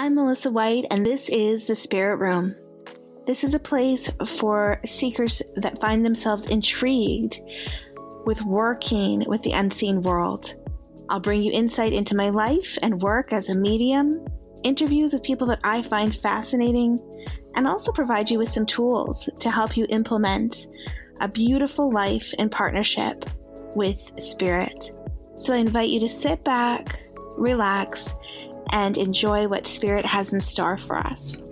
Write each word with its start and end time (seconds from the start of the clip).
I'm 0.00 0.14
Melissa 0.14 0.50
White, 0.50 0.86
and 0.90 1.04
this 1.04 1.28
is 1.28 1.66
the 1.66 1.74
Spirit 1.74 2.16
Room. 2.16 2.56
This 3.26 3.44
is 3.44 3.52
a 3.52 3.58
place 3.58 4.10
for 4.38 4.80
seekers 4.86 5.42
that 5.56 5.78
find 5.78 6.02
themselves 6.02 6.46
intrigued 6.46 7.38
with 8.24 8.40
working 8.40 9.26
with 9.28 9.42
the 9.42 9.52
unseen 9.52 10.00
world. 10.00 10.54
I'll 11.10 11.20
bring 11.20 11.42
you 11.42 11.52
insight 11.52 11.92
into 11.92 12.16
my 12.16 12.30
life 12.30 12.78
and 12.80 13.02
work 13.02 13.34
as 13.34 13.50
a 13.50 13.54
medium, 13.54 14.26
interviews 14.62 15.12
with 15.12 15.22
people 15.22 15.46
that 15.48 15.60
I 15.64 15.82
find 15.82 16.16
fascinating, 16.16 16.98
and 17.54 17.68
also 17.68 17.92
provide 17.92 18.30
you 18.30 18.38
with 18.38 18.48
some 18.48 18.64
tools 18.64 19.28
to 19.38 19.50
help 19.50 19.76
you 19.76 19.84
implement 19.90 20.68
a 21.20 21.28
beautiful 21.28 21.92
life 21.92 22.32
in 22.38 22.48
partnership 22.48 23.26
with 23.74 24.00
Spirit. 24.18 24.92
So 25.36 25.52
I 25.52 25.58
invite 25.58 25.90
you 25.90 26.00
to 26.00 26.08
sit 26.08 26.42
back, 26.42 27.02
relax, 27.36 28.14
and 28.72 28.96
enjoy 28.96 29.48
what 29.48 29.66
Spirit 29.66 30.06
has 30.06 30.32
in 30.32 30.40
store 30.40 30.78
for 30.78 30.96
us. 30.96 31.42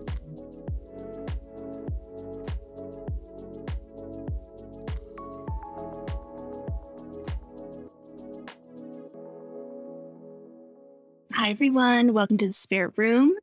Hi, 11.32 11.50
everyone. 11.50 12.12
Welcome 12.12 12.36
to 12.38 12.48
the 12.48 12.52
Spirit 12.52 12.92
Room. 12.96 13.34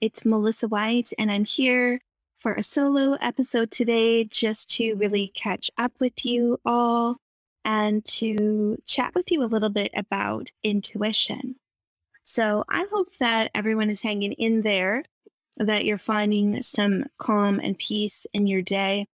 It's 0.00 0.24
Melissa 0.24 0.68
White, 0.68 1.12
and 1.18 1.30
I'm 1.30 1.44
here 1.44 2.00
for 2.36 2.52
a 2.52 2.62
solo 2.62 3.16
episode 3.22 3.70
today 3.70 4.24
just 4.24 4.68
to 4.76 4.94
really 4.94 5.32
catch 5.34 5.70
up 5.78 5.92
with 5.98 6.26
you 6.26 6.60
all 6.64 7.16
and 7.64 8.04
to 8.04 8.76
chat 8.84 9.14
with 9.14 9.32
you 9.32 9.42
a 9.42 9.46
little 9.46 9.70
bit 9.70 9.90
about 9.94 10.50
intuition. 10.62 11.56
So 12.24 12.64
I 12.68 12.86
hope 12.90 13.16
that 13.20 13.50
everyone 13.54 13.90
is 13.90 14.00
hanging 14.00 14.32
in 14.32 14.62
there, 14.62 15.04
that 15.58 15.84
you're 15.84 15.98
finding 15.98 16.62
some 16.62 17.04
calm 17.18 17.60
and 17.60 17.78
peace 17.78 18.26
in 18.32 18.46
your 18.46 18.62
day, 18.62 19.06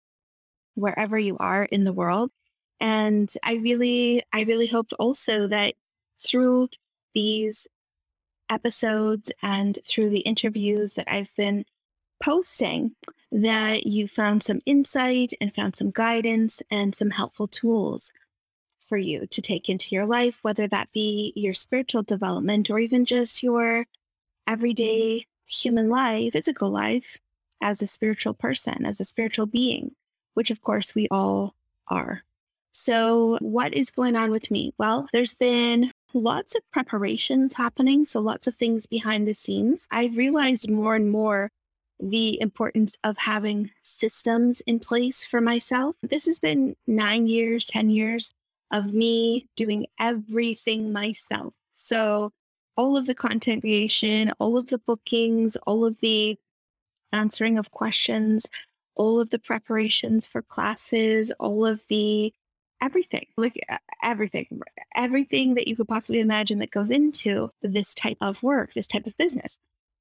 wherever 0.74 1.18
you 1.18 1.36
are 1.38 1.64
in 1.64 1.84
the 1.84 1.92
world. 1.92 2.30
And 2.80 3.32
I 3.42 3.54
really, 3.54 4.22
I 4.32 4.42
really 4.42 4.66
hoped 4.66 4.92
also 4.92 5.48
that 5.48 5.74
through 6.22 6.68
these 7.14 7.66
episodes 8.50 9.32
and 9.42 9.78
through 9.86 10.10
the 10.10 10.20
interviews 10.20 10.94
that 10.94 11.10
I've 11.10 11.34
been 11.34 11.64
posting, 12.22 12.92
that 13.32 13.86
you 13.86 14.06
found 14.06 14.42
some 14.42 14.60
insight 14.66 15.32
and 15.40 15.54
found 15.54 15.76
some 15.76 15.90
guidance 15.90 16.62
and 16.70 16.94
some 16.94 17.10
helpful 17.10 17.48
tools 17.48 18.12
for 18.88 18.96
you 18.96 19.26
to 19.26 19.42
take 19.42 19.68
into 19.68 19.94
your 19.94 20.06
life, 20.06 20.38
whether 20.42 20.66
that 20.68 20.92
be 20.92 21.32
your 21.36 21.54
spiritual 21.54 22.02
development 22.02 22.70
or 22.70 22.78
even 22.78 23.04
just 23.04 23.42
your 23.42 23.82
mm-hmm. 23.82 24.52
everyday 24.52 25.26
human 25.46 25.88
life, 25.88 26.32
physical 26.32 26.70
life 26.70 27.18
as 27.62 27.82
a 27.82 27.86
spiritual 27.86 28.34
person, 28.34 28.84
as 28.84 29.00
a 29.00 29.04
spiritual 29.04 29.46
being, 29.46 29.92
which 30.34 30.50
of 30.50 30.62
course 30.62 30.94
we 30.94 31.08
all 31.10 31.54
are. 31.88 32.22
So, 32.72 33.38
what 33.40 33.74
is 33.74 33.90
going 33.90 34.14
on 34.14 34.30
with 34.30 34.50
me? 34.50 34.72
Well, 34.78 35.08
there's 35.12 35.34
been 35.34 35.90
lots 36.14 36.54
of 36.54 36.62
preparations 36.70 37.54
happening, 37.54 38.06
so 38.06 38.20
lots 38.20 38.46
of 38.46 38.54
things 38.54 38.86
behind 38.86 39.26
the 39.26 39.34
scenes. 39.34 39.86
I've 39.90 40.16
realized 40.16 40.70
more 40.70 40.94
and 40.94 41.10
more 41.10 41.50
the 42.00 42.40
importance 42.40 42.96
of 43.02 43.18
having 43.18 43.72
systems 43.82 44.60
in 44.66 44.78
place 44.78 45.24
for 45.24 45.40
myself. 45.40 45.96
This 46.02 46.26
has 46.26 46.38
been 46.38 46.76
nine 46.86 47.26
years, 47.26 47.66
10 47.66 47.90
years 47.90 48.30
of 48.70 48.92
me 48.92 49.48
doing 49.56 49.86
everything 49.98 50.92
myself. 50.92 51.54
So, 51.74 52.32
all 52.76 52.96
of 52.96 53.06
the 53.06 53.14
content 53.14 53.62
creation, 53.62 54.32
all 54.38 54.56
of 54.56 54.68
the 54.68 54.78
bookings, 54.78 55.56
all 55.66 55.84
of 55.84 55.98
the 55.98 56.38
answering 57.12 57.58
of 57.58 57.70
questions, 57.70 58.46
all 58.94 59.20
of 59.20 59.30
the 59.30 59.38
preparations 59.38 60.26
for 60.26 60.42
classes, 60.42 61.32
all 61.40 61.66
of 61.66 61.84
the 61.88 62.32
everything, 62.80 63.26
like 63.36 63.58
everything, 64.02 64.60
everything 64.94 65.54
that 65.54 65.66
you 65.66 65.76
could 65.76 65.88
possibly 65.88 66.20
imagine 66.20 66.58
that 66.58 66.70
goes 66.70 66.90
into 66.90 67.50
this 67.62 67.94
type 67.94 68.18
of 68.20 68.42
work, 68.42 68.74
this 68.74 68.86
type 68.86 69.06
of 69.06 69.16
business. 69.16 69.58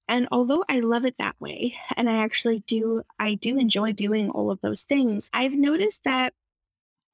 And 0.08 0.28
although 0.32 0.64
I 0.70 0.80
love 0.80 1.06
it 1.06 1.16
that 1.18 1.36
way, 1.40 1.76
and 1.96 2.10
I 2.10 2.18
actually 2.18 2.64
do, 2.68 3.04
I 3.20 3.34
do 3.34 3.58
enjoy 3.58 3.92
doing 3.92 4.30
all 4.30 4.52
of 4.52 4.62
those 4.62 4.84
things, 4.84 5.30
I've 5.34 5.54
noticed 5.56 6.04
that 6.04 6.34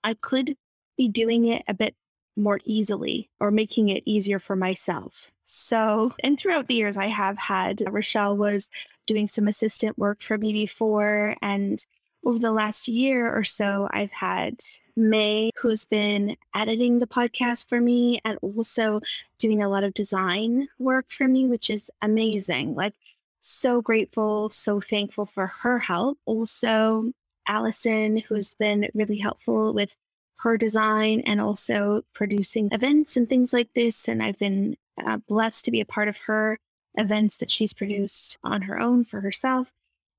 I 0.03 0.13
could 0.13 0.57
be 0.97 1.07
doing 1.07 1.45
it 1.45 1.63
a 1.67 1.73
bit 1.73 1.95
more 2.35 2.59
easily 2.65 3.29
or 3.39 3.51
making 3.51 3.89
it 3.89 4.03
easier 4.05 4.39
for 4.39 4.55
myself. 4.55 5.31
So, 5.45 6.13
and 6.23 6.39
throughout 6.39 6.67
the 6.67 6.75
years, 6.75 6.97
I 6.97 7.07
have 7.07 7.37
had 7.37 7.81
uh, 7.81 7.91
Rochelle 7.91 8.35
was 8.35 8.69
doing 9.05 9.27
some 9.27 9.47
assistant 9.47 9.97
work 9.97 10.21
for 10.21 10.37
me 10.37 10.53
before. 10.53 11.35
And 11.41 11.85
over 12.25 12.39
the 12.39 12.51
last 12.51 12.87
year 12.87 13.31
or 13.31 13.43
so, 13.43 13.89
I've 13.91 14.13
had 14.13 14.61
May, 14.95 15.51
who's 15.57 15.85
been 15.85 16.37
editing 16.55 16.99
the 16.99 17.07
podcast 17.07 17.67
for 17.67 17.81
me 17.81 18.21
and 18.23 18.39
also 18.41 19.01
doing 19.37 19.61
a 19.61 19.69
lot 19.69 19.83
of 19.83 19.93
design 19.93 20.69
work 20.79 21.11
for 21.11 21.27
me, 21.27 21.47
which 21.47 21.69
is 21.69 21.91
amazing. 22.01 22.75
Like, 22.75 22.93
so 23.41 23.81
grateful, 23.81 24.49
so 24.49 24.79
thankful 24.79 25.25
for 25.25 25.47
her 25.47 25.79
help. 25.79 26.17
Also, 26.25 27.11
Allison, 27.45 28.17
who's 28.17 28.53
been 28.53 28.89
really 28.93 29.17
helpful 29.17 29.73
with 29.73 29.97
her 30.43 30.57
design 30.57 31.21
and 31.21 31.39
also 31.41 32.01
producing 32.13 32.69
events 32.71 33.15
and 33.15 33.27
things 33.27 33.53
like 33.53 33.69
this. 33.73 34.07
And 34.07 34.21
I've 34.21 34.37
been 34.37 34.75
uh, 35.03 35.17
blessed 35.17 35.65
to 35.65 35.71
be 35.71 35.81
a 35.81 35.85
part 35.85 36.07
of 36.07 36.17
her 36.27 36.59
events 36.95 37.37
that 37.37 37.49
she's 37.49 37.73
produced 37.73 38.37
on 38.43 38.63
her 38.63 38.79
own 38.79 39.05
for 39.05 39.21
herself. 39.21 39.71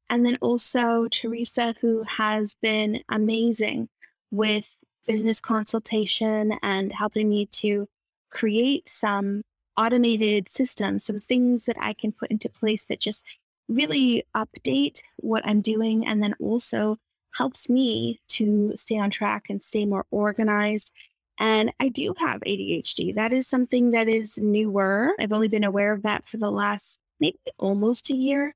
And 0.08 0.24
then 0.24 0.38
also 0.40 1.08
Teresa, 1.08 1.74
who 1.80 2.02
has 2.04 2.54
been 2.60 3.02
amazing 3.08 3.88
with 4.30 4.78
business 5.06 5.40
consultation 5.40 6.58
and 6.62 6.92
helping 6.92 7.28
me 7.28 7.46
to 7.46 7.86
create 8.30 8.88
some 8.88 9.42
automated 9.76 10.48
systems, 10.48 11.04
some 11.04 11.20
things 11.20 11.64
that 11.66 11.76
I 11.78 11.92
can 11.92 12.12
put 12.12 12.30
into 12.30 12.48
place 12.48 12.84
that 12.84 13.00
just 13.00 13.24
really 13.68 14.24
update 14.34 15.02
what 15.16 15.46
I'm 15.46 15.60
doing 15.60 16.06
and 16.06 16.22
then 16.22 16.34
also 16.40 16.96
helps 17.34 17.68
me 17.68 18.20
to 18.28 18.76
stay 18.76 18.98
on 18.98 19.10
track 19.10 19.46
and 19.48 19.62
stay 19.62 19.84
more 19.84 20.06
organized. 20.10 20.92
And 21.38 21.72
I 21.80 21.88
do 21.88 22.14
have 22.18 22.40
ADHD. 22.40 23.14
That 23.14 23.32
is 23.32 23.48
something 23.48 23.90
that 23.90 24.08
is 24.08 24.38
newer. 24.38 25.12
I've 25.18 25.32
only 25.32 25.48
been 25.48 25.64
aware 25.64 25.92
of 25.92 26.02
that 26.02 26.26
for 26.26 26.36
the 26.36 26.50
last 26.50 27.00
maybe 27.20 27.38
almost 27.58 28.10
a 28.10 28.14
year. 28.14 28.54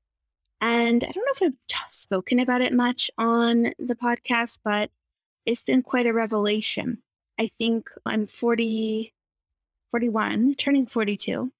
And 0.61 1.03
I 1.03 1.11
don't 1.11 1.25
know 1.25 1.33
if 1.35 1.43
I've 1.43 1.67
t- 1.67 1.77
spoken 1.89 2.39
about 2.39 2.61
it 2.61 2.73
much 2.73 3.09
on 3.17 3.73
the 3.79 3.95
podcast, 3.95 4.59
but 4.63 4.91
it's 5.45 5.63
been 5.63 5.83
quite 5.83 6.05
a 6.05 6.13
revelation. 6.13 6.99
I 7.39 7.51
think 7.57 7.89
I'm 8.05 8.27
40, 8.27 9.13
41, 9.91 10.55
turning 10.55 10.85
42. 10.85 11.51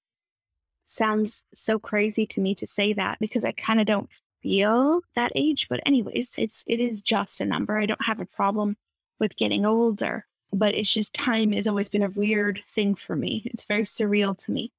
Sounds 0.84 1.44
so 1.54 1.78
crazy 1.78 2.26
to 2.26 2.40
me 2.40 2.54
to 2.56 2.66
say 2.66 2.92
that 2.92 3.18
because 3.20 3.44
I 3.44 3.52
kind 3.52 3.80
of 3.80 3.86
don't 3.86 4.10
feel 4.42 5.02
that 5.14 5.32
age. 5.34 5.68
But 5.68 5.80
anyways, 5.86 6.32
it's 6.38 6.64
it 6.66 6.80
is 6.80 7.00
just 7.00 7.40
a 7.40 7.46
number. 7.46 7.78
I 7.78 7.86
don't 7.86 8.04
have 8.04 8.20
a 8.20 8.26
problem 8.26 8.76
with 9.18 9.36
getting 9.36 9.64
older, 9.66 10.26
but 10.52 10.74
it's 10.74 10.92
just 10.92 11.14
time 11.14 11.52
has 11.52 11.66
always 11.66 11.88
been 11.88 12.02
a 12.02 12.10
weird 12.10 12.62
thing 12.66 12.94
for 12.94 13.16
me. 13.16 13.42
It's 13.46 13.64
very 13.64 13.84
surreal 13.84 14.36
to 14.44 14.50
me. 14.50 14.72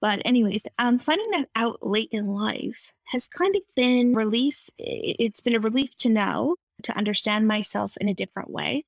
But 0.00 0.22
anyways, 0.24 0.64
um, 0.78 0.98
finding 0.98 1.30
that 1.32 1.48
out 1.56 1.84
late 1.84 2.10
in 2.12 2.28
life 2.28 2.92
has 3.04 3.26
kind 3.26 3.56
of 3.56 3.62
been 3.74 4.14
relief. 4.14 4.70
It's 4.78 5.40
been 5.40 5.56
a 5.56 5.60
relief 5.60 5.96
to 5.98 6.08
know, 6.08 6.56
to 6.84 6.96
understand 6.96 7.48
myself 7.48 7.96
in 8.00 8.08
a 8.08 8.14
different 8.14 8.50
way. 8.50 8.84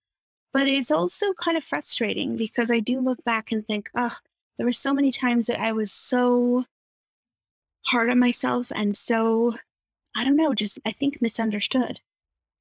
But 0.53 0.69
it's 0.69 0.91
also 0.91 1.33
kind 1.35 1.57
of 1.57 1.65
frustrating 1.65 2.37
because 2.37 2.71
I 2.71 2.81
do 2.81 3.01
look 3.01 3.23
back 3.25 3.51
and 3.51 3.67
think, 3.67 3.91
oh, 3.95 4.17
there 4.57 4.67
were 4.67 4.73
so 4.73 4.93
many 4.93 5.11
times 5.11 5.47
that 5.47 5.61
I 5.61 5.73
was 5.73 5.93
so 5.93 6.65
hard 7.87 8.11
on 8.11 8.19
myself 8.19 8.71
and 8.75 8.97
so 8.97 9.55
I 10.17 10.25
don't 10.25 10.37
know, 10.37 10.55
just 10.55 10.79
I 10.85 10.93
think 10.93 11.23
misunderstood. 11.23 12.01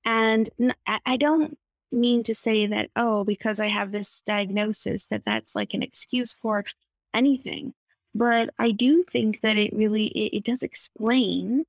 And 0.05 0.49
I 1.05 1.17
don't 1.17 1.57
mean 1.91 2.23
to 2.23 2.35
say 2.35 2.65
that, 2.67 2.89
oh, 2.95 3.23
because 3.23 3.59
I 3.59 3.67
have 3.67 3.91
this 3.91 4.21
diagnosis, 4.25 5.05
that 5.07 5.25
that's 5.25 5.55
like 5.55 5.73
an 5.73 5.83
excuse 5.83 6.33
for 6.33 6.63
anything. 7.13 7.73
But 8.15 8.49
I 8.57 8.71
do 8.71 9.03
think 9.03 9.41
that 9.41 9.57
it 9.57 9.73
really 9.73 10.07
it, 10.07 10.37
it 10.37 10.43
does 10.43 10.63
explain 10.63 11.65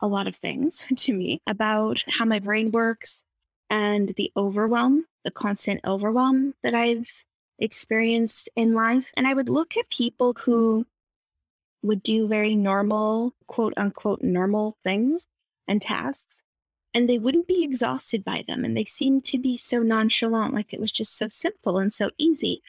a 0.00 0.06
lot 0.06 0.28
of 0.28 0.36
things 0.36 0.84
to 0.96 1.12
me 1.12 1.40
about 1.46 2.04
how 2.08 2.24
my 2.24 2.38
brain 2.38 2.70
works 2.70 3.22
and 3.70 4.10
the 4.16 4.30
overwhelm, 4.36 5.06
the 5.24 5.30
constant 5.30 5.80
overwhelm 5.84 6.54
that 6.62 6.74
I've 6.74 7.22
experienced 7.58 8.48
in 8.56 8.74
life. 8.74 9.10
And 9.16 9.26
I 9.26 9.34
would 9.34 9.48
look 9.48 9.76
at 9.76 9.90
people 9.90 10.34
who 10.44 10.86
would 11.84 12.02
do 12.02 12.26
very 12.26 12.56
normal, 12.56 13.34
quote 13.46 13.74
unquote, 13.76 14.22
normal 14.22 14.76
things 14.82 15.26
and 15.68 15.80
tasks, 15.80 16.42
and 16.92 17.08
they 17.08 17.18
wouldn't 17.18 17.46
be 17.46 17.62
exhausted 17.62 18.24
by 18.24 18.44
them. 18.46 18.64
And 18.64 18.76
they 18.76 18.84
seemed 18.84 19.24
to 19.26 19.38
be 19.38 19.56
so 19.56 19.80
nonchalant, 19.80 20.54
like 20.54 20.72
it 20.72 20.80
was 20.80 20.92
just 20.92 21.16
so 21.16 21.28
simple 21.28 21.78
and 21.78 21.92
so 21.92 22.10
easy. 22.18 22.62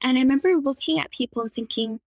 And 0.00 0.18
I 0.18 0.22
remember 0.22 0.56
looking 0.56 0.98
at 0.98 1.10
people 1.10 1.42
and 1.42 1.52
thinking, 1.52 2.00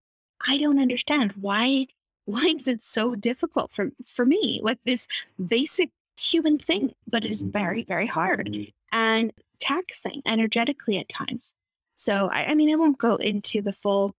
I 0.45 0.57
don't 0.57 0.79
understand. 0.79 1.33
Why 1.39 1.87
why 2.25 2.53
is 2.57 2.67
it 2.67 2.83
so 2.83 3.15
difficult 3.15 3.71
for, 3.71 3.91
for 4.07 4.25
me? 4.25 4.59
Like 4.63 4.79
this 4.83 5.07
basic 5.47 5.91
human 6.17 6.57
thing, 6.57 6.93
but 7.07 7.23
it 7.23 7.31
is 7.31 7.43
mm-hmm. 7.43 7.51
very, 7.51 7.83
very 7.83 8.07
hard 8.07 8.49
and 8.91 9.31
taxing 9.59 10.21
energetically 10.25 10.97
at 10.97 11.09
times. 11.09 11.53
So, 11.95 12.29
I, 12.31 12.45
I 12.45 12.55
mean, 12.55 12.71
I 12.71 12.75
won't 12.75 12.97
go 12.97 13.15
into 13.15 13.61
the 13.61 13.73
full 13.73 14.15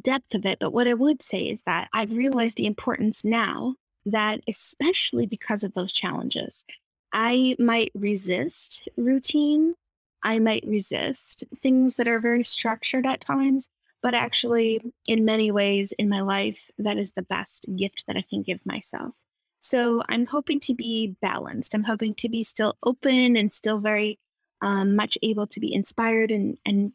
depth 0.00 0.34
of 0.34 0.46
it, 0.46 0.58
but 0.60 0.72
what 0.72 0.88
I 0.88 0.94
would 0.94 1.22
say 1.22 1.42
is 1.44 1.62
that 1.62 1.88
I've 1.92 2.16
realized 2.16 2.56
the 2.56 2.66
importance 2.66 3.24
now 3.24 3.76
that, 4.04 4.40
especially 4.48 5.26
because 5.26 5.64
of 5.64 5.74
those 5.74 5.92
challenges, 5.92 6.64
I 7.12 7.56
might 7.58 7.92
resist 7.94 8.88
routine. 8.96 9.74
I 10.22 10.38
might 10.38 10.64
resist 10.66 11.44
things 11.62 11.96
that 11.96 12.08
are 12.08 12.18
very 12.18 12.42
structured 12.42 13.06
at 13.06 13.20
times, 13.20 13.68
but 14.02 14.14
actually, 14.14 14.80
in 15.06 15.24
many 15.24 15.50
ways 15.50 15.92
in 15.98 16.08
my 16.08 16.20
life, 16.20 16.70
that 16.78 16.98
is 16.98 17.12
the 17.12 17.22
best 17.22 17.66
gift 17.76 18.04
that 18.06 18.16
I 18.16 18.24
can 18.28 18.42
give 18.42 18.64
myself. 18.66 19.14
So 19.60 20.02
I'm 20.08 20.26
hoping 20.26 20.60
to 20.60 20.74
be 20.74 21.16
balanced. 21.20 21.74
I'm 21.74 21.84
hoping 21.84 22.14
to 22.14 22.28
be 22.28 22.44
still 22.44 22.76
open 22.84 23.36
and 23.36 23.52
still 23.52 23.78
very 23.78 24.18
um, 24.62 24.96
much 24.96 25.18
able 25.22 25.46
to 25.48 25.60
be 25.60 25.74
inspired 25.74 26.30
and, 26.30 26.58
and 26.64 26.92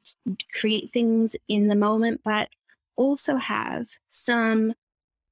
create 0.54 0.92
things 0.92 1.36
in 1.48 1.68
the 1.68 1.76
moment, 1.76 2.22
but 2.24 2.50
also 2.96 3.38
have 3.38 3.88
some 4.10 4.74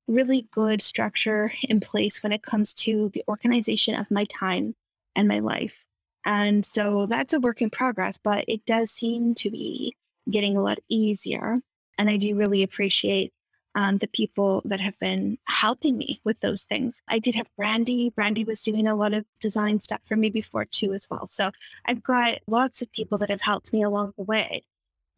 really 0.08 0.48
good 0.52 0.82
structure 0.82 1.54
in 1.64 1.80
place 1.80 2.24
when 2.24 2.32
it 2.32 2.44
comes 2.44 2.74
to 2.74 3.10
the 3.14 3.24
organization 3.28 3.96
of 3.96 4.10
my 4.10 4.26
time 4.26 4.76
and 5.16 5.28
my 5.28 5.40
life. 5.40 5.88
And 6.26 6.66
so 6.66 7.06
that's 7.06 7.34
a 7.34 7.40
work 7.40 7.62
in 7.62 7.70
progress, 7.70 8.18
but 8.18 8.46
it 8.48 8.66
does 8.66 8.92
seem 8.92 9.34
to 9.36 9.50
be 9.50 9.96
getting 10.30 10.58
a 10.58 10.62
lot 10.62 10.80
easier. 10.90 11.58
And 11.98 12.10
I 12.10 12.18
do 12.18 12.36
really 12.36 12.64
appreciate 12.64 13.34
um, 13.76 14.00
the 14.00 14.08
people 14.08 14.62
that 14.66 14.80
have 14.80 14.98
been 15.00 15.38
helping 15.46 15.98
me 15.98 16.22
with 16.24 16.40
those 16.40 16.64
things. 16.64 17.02
I 17.08 17.20
did 17.20 17.36
have 17.36 17.48
Brandy. 17.56 18.10
Brandy 18.10 18.44
was 18.44 18.62
doing 18.62 18.88
a 18.88 18.96
lot 18.96 19.14
of 19.14 19.26
design 19.40 19.82
stuff 19.82 20.02
for 20.08 20.16
me 20.16 20.30
before 20.30 20.66
too, 20.66 20.94
as 20.94 21.08
well. 21.10 21.28
So 21.28 21.52
I've 21.86 22.04
got 22.04 22.40
lots 22.48 22.82
of 22.82 22.92
people 22.92 23.18
that 23.20 23.30
have 23.30 23.42
helped 23.42 23.72
me 23.72 23.84
along 23.84 24.14
the 24.18 24.24
way. 24.24 24.64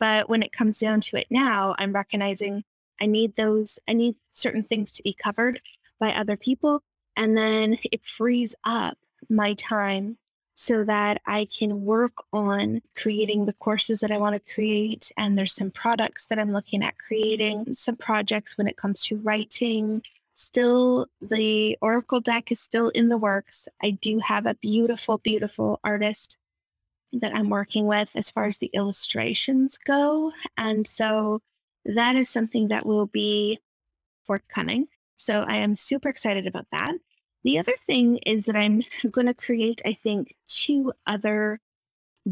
But 0.01 0.27
when 0.27 0.42
it 0.42 0.51
comes 0.51 0.80
down 0.80 1.00
to 1.01 1.18
it 1.18 1.27
now, 1.30 1.75
I'm 1.77 1.94
recognizing 1.94 2.63
I 3.00 3.06
need 3.06 3.36
those, 3.36 3.80
I 3.88 3.94
need 3.94 4.15
certain 4.31 4.63
things 4.63 4.92
to 4.94 5.03
be 5.03 5.13
covered 5.13 5.62
by 6.00 6.12
other 6.12 6.36
people. 6.36 6.81
And 7.15 7.38
then 7.38 7.77
it 7.83 8.03
frees 8.03 8.56
up 8.63 8.98
my 9.30 9.53
time 9.53 10.18
so 10.56 10.83
that 10.86 11.21
I 11.27 11.48
can 11.56 11.86
work 11.86 12.13
on 12.33 12.81
creating 12.98 13.45
the 13.45 13.53
courses 13.53 14.00
that 14.00 14.12
I 14.12 14.18
want 14.18 14.33
to 14.36 14.53
create. 14.53 15.12
And 15.18 15.38
there's 15.38 15.53
some 15.53 15.69
products 15.69 16.25
that 16.25 16.39
I'm 16.39 16.51
looking 16.51 16.83
at 16.83 16.97
creating, 16.97 17.75
some 17.75 17.95
projects 17.95 18.57
when 18.57 18.68
it 18.68 18.77
comes 18.77 19.04
to 19.04 19.18
writing. 19.18 20.01
Still, 20.33 21.06
the 21.21 21.77
Oracle 21.80 22.21
deck 22.21 22.51
is 22.51 22.59
still 22.59 22.89
in 22.89 23.09
the 23.09 23.19
works. 23.19 23.68
I 23.83 23.92
do 23.92 24.18
have 24.18 24.47
a 24.47 24.56
beautiful, 24.56 25.19
beautiful 25.19 25.80
artist 25.83 26.38
that 27.13 27.36
I'm 27.36 27.50
working 27.50 27.88
with 27.88 28.12
as 28.16 28.30
far 28.31 28.46
as 28.46 28.58
the 28.58 28.69
illustrations 28.74 29.78
go. 29.78 30.31
And 30.58 30.88
so 30.88 31.42
that 31.86 32.16
is 32.16 32.30
something 32.30 32.69
that 32.69 32.86
will 32.86 33.08
be 33.08 33.60
forthcoming. 34.25 34.88
So 35.18 35.42
I 35.42 35.58
am 35.58 35.75
super 35.75 36.10
excited 36.10 36.48
about 36.48 36.68
that. 36.72 36.96
The 37.44 37.60
other 37.60 37.74
thing 37.86 38.18
is 38.18 38.46
that 38.46 38.56
I'm 38.56 38.84
going 39.12 39.28
to 39.28 39.34
create, 39.34 39.81
I 39.86 39.94
think, 39.94 40.36
two 40.48 40.94
other 41.06 41.60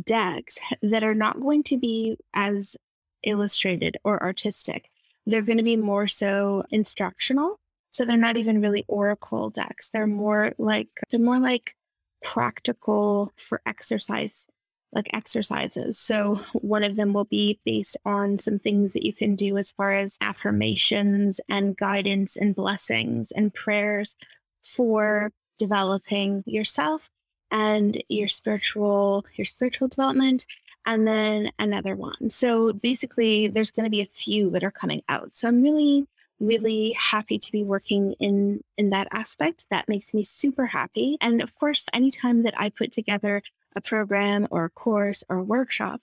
decks 0.06 0.60
that 0.82 1.04
are 1.04 1.16
not 1.16 1.42
going 1.42 1.64
to 1.64 1.78
be 1.78 2.18
as 2.34 2.78
illustrated 3.24 3.98
or 4.04 4.22
artistic. 4.22 4.90
They're 5.26 5.42
going 5.42 5.58
to 5.58 5.64
be 5.64 5.76
more 5.76 6.08
so 6.08 6.64
instructional. 6.72 7.60
So 7.92 8.06
they're 8.06 8.18
not 8.18 8.38
even 8.38 8.62
really 8.62 8.86
oracle 8.88 9.50
decks. 9.50 9.90
They're 9.90 10.08
more 10.08 10.54
like 10.58 10.90
they're 11.10 11.20
more 11.20 11.40
like 11.40 11.76
practical 12.24 13.34
for 13.36 13.62
exercise 13.66 14.48
like 14.92 15.10
exercises. 15.14 16.00
So 16.00 16.42
one 16.54 16.84
of 16.84 16.96
them 16.96 17.14
will 17.14 17.26
be 17.26 17.60
based 17.66 17.98
on 18.06 18.40
some 18.40 18.60
things 18.60 18.94
that 18.94 19.06
you 19.06 19.14
can 19.14 19.36
do 19.36 19.58
as 19.58 19.72
far 19.72 19.92
as 19.92 20.18
affirmations 20.22 21.40
and 21.48 21.78
guidance 21.78 22.36
and 22.36 22.56
blessings 22.56 23.32
and 23.32 23.54
prayers 23.54 24.16
for 24.64 25.32
developing 25.58 26.44
yourself 26.46 27.10
and 27.52 28.02
your 28.08 28.28
spiritual 28.28 29.26
your 29.36 29.46
spiritual 29.46 29.88
development 29.88 30.46
and 30.86 31.08
then 31.08 31.52
another 31.60 31.96
one. 31.96 32.30
So 32.30 32.74
basically 32.74 33.48
there's 33.48 33.72
going 33.72 33.84
to 33.84 33.90
be 33.90 34.02
a 34.02 34.10
few 34.14 34.50
that 34.52 34.64
are 34.64 34.72
coming 34.72 35.04
out. 35.10 35.36
So 35.36 35.48
I'm 35.48 35.62
really 35.62 36.08
really 36.40 36.92
happy 36.94 37.38
to 37.38 37.52
be 37.52 37.64
working 37.64 38.14
in 38.20 38.64
in 38.78 38.90
that 38.92 39.08
aspect 39.12 39.66
that 39.70 39.90
makes 39.90 40.14
me 40.14 40.24
super 40.24 40.66
happy 40.66 41.18
and 41.20 41.42
of 41.42 41.54
course 41.54 41.86
anytime 41.92 42.44
that 42.44 42.54
i 42.58 42.70
put 42.70 42.94
together 42.94 43.42
a 43.76 43.82
program 43.82 44.48
or 44.52 44.66
a 44.66 44.70
course 44.70 45.24
or 45.30 45.38
a 45.38 45.44
workshop, 45.44 46.02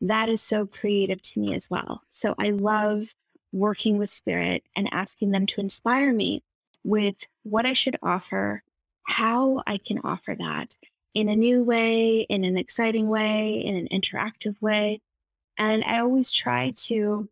that 0.00 0.28
is 0.28 0.42
so 0.42 0.66
creative 0.66 1.22
to 1.22 1.40
me 1.40 1.54
as 1.54 1.70
well. 1.70 2.02
So 2.10 2.34
I 2.38 2.50
love 2.50 3.14
working 3.52 3.98
with 3.98 4.10
spirit 4.10 4.64
and 4.76 4.88
asking 4.92 5.30
them 5.30 5.46
to 5.46 5.60
inspire 5.60 6.12
me 6.12 6.42
with 6.82 7.26
what 7.44 7.64
I 7.64 7.72
should 7.72 7.96
offer, 8.02 8.62
how 9.04 9.62
I 9.66 9.78
can 9.78 10.00
offer 10.04 10.34
that 10.38 10.76
in 11.14 11.28
a 11.28 11.36
new 11.36 11.62
way, 11.62 12.20
in 12.22 12.44
an 12.44 12.58
exciting 12.58 13.08
way, 13.08 13.62
in 13.64 13.76
an 13.76 13.88
interactive 13.88 14.60
way. 14.60 15.00
And 15.56 15.84
I 15.84 16.00
always 16.00 16.32
try 16.32 16.72
to, 16.76 17.28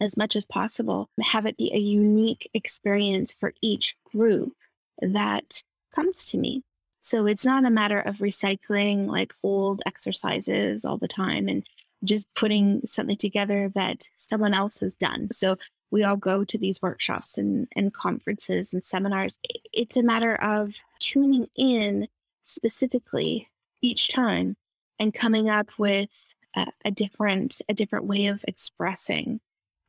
as 0.00 0.16
much 0.16 0.36
as 0.36 0.44
possible, 0.44 1.08
have 1.20 1.46
it 1.46 1.56
be 1.56 1.72
a 1.72 1.78
unique 1.78 2.50
experience 2.52 3.32
for 3.32 3.54
each 3.62 3.96
group 4.04 4.52
that 5.00 5.62
comes 5.94 6.26
to 6.26 6.38
me. 6.38 6.62
So 7.02 7.26
it's 7.26 7.44
not 7.44 7.64
a 7.64 7.70
matter 7.70 8.00
of 8.00 8.18
recycling 8.18 9.08
like 9.08 9.34
old 9.42 9.82
exercises 9.86 10.84
all 10.84 10.98
the 10.98 11.08
time 11.08 11.48
and 11.48 11.66
just 12.04 12.32
putting 12.34 12.80
something 12.86 13.16
together 13.16 13.70
that 13.74 14.08
someone 14.16 14.54
else 14.54 14.78
has 14.78 14.94
done. 14.94 15.28
So 15.32 15.56
we 15.90 16.04
all 16.04 16.16
go 16.16 16.44
to 16.44 16.56
these 16.56 16.80
workshops 16.80 17.36
and, 17.36 17.66
and 17.76 17.92
conferences 17.92 18.72
and 18.72 18.84
seminars. 18.84 19.38
It's 19.72 19.96
a 19.96 20.02
matter 20.02 20.36
of 20.36 20.76
tuning 21.00 21.48
in 21.56 22.06
specifically 22.44 23.48
each 23.82 24.12
time 24.12 24.56
and 24.98 25.12
coming 25.12 25.50
up 25.50 25.70
with 25.78 26.34
a, 26.54 26.68
a 26.84 26.90
different 26.90 27.60
a 27.68 27.74
different 27.74 28.06
way 28.06 28.26
of 28.26 28.44
expressing 28.46 29.40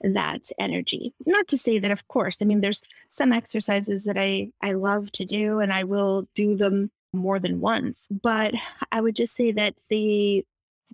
that 0.02 0.52
energy. 0.60 1.14
Not 1.26 1.48
to 1.50 1.58
say 1.58 1.80
that, 1.80 1.92
of 1.92 2.08
course, 2.08 2.38
I 2.42 2.46
mean, 2.46 2.62
there's 2.62 2.82
some 3.10 3.32
exercises 3.32 4.04
that 4.06 4.18
I, 4.18 4.50
I 4.62 4.74
love 4.74 5.12
to 5.14 5.26
do 5.26 5.60
and 5.60 5.72
I 5.72 5.84
will 5.86 6.28
do 6.36 6.58
them 6.58 6.92
more 7.14 7.40
than 7.40 7.60
once. 7.62 8.08
But 8.10 8.54
I 8.92 9.02
would 9.02 9.16
just 9.16 9.36
say 9.36 9.52
that 9.54 9.76
the 9.90 10.46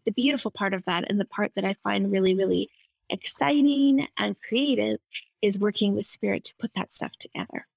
the 0.05 0.11
beautiful 0.11 0.51
part 0.51 0.73
of 0.73 0.85
that 0.85 1.09
and 1.09 1.19
the 1.19 1.25
part 1.25 1.51
that 1.55 1.65
I 1.65 1.75
find 1.83 2.11
really, 2.11 2.33
really 2.33 2.69
exciting 3.09 4.07
and 4.17 4.39
creative 4.39 4.99
is 5.41 5.59
working 5.59 5.93
with 5.93 6.05
spirit 6.05 6.43
to 6.45 6.55
put 6.59 6.73
that 6.73 6.93
stuff 6.93 7.13
together. 7.17 7.67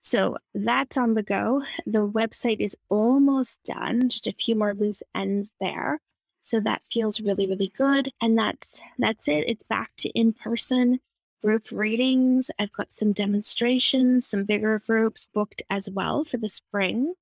So 0.00 0.36
that's 0.54 0.96
on 0.96 1.14
the 1.14 1.22
go. 1.22 1.62
The 1.86 2.08
website 2.08 2.60
is 2.60 2.76
almost 2.90 3.62
done, 3.64 4.08
just 4.08 4.26
a 4.26 4.32
few 4.32 4.54
more 4.54 4.74
loose 4.74 5.02
ends 5.14 5.52
there. 5.60 6.00
So 6.42 6.60
that 6.60 6.82
feels 6.92 7.20
really, 7.20 7.46
really 7.46 7.72
good. 7.76 8.10
And 8.20 8.38
that's 8.38 8.82
that's 8.98 9.28
it. 9.28 9.44
It's 9.48 9.64
back 9.64 9.92
to 9.98 10.10
in-person 10.10 11.00
group 11.42 11.70
readings. 11.70 12.50
I've 12.58 12.72
got 12.72 12.92
some 12.92 13.12
demonstrations, 13.12 14.26
some 14.26 14.44
bigger 14.44 14.78
groups 14.86 15.28
booked 15.32 15.62
as 15.70 15.88
well 15.88 16.24
for 16.24 16.36
the 16.36 16.50
spring 16.50 17.14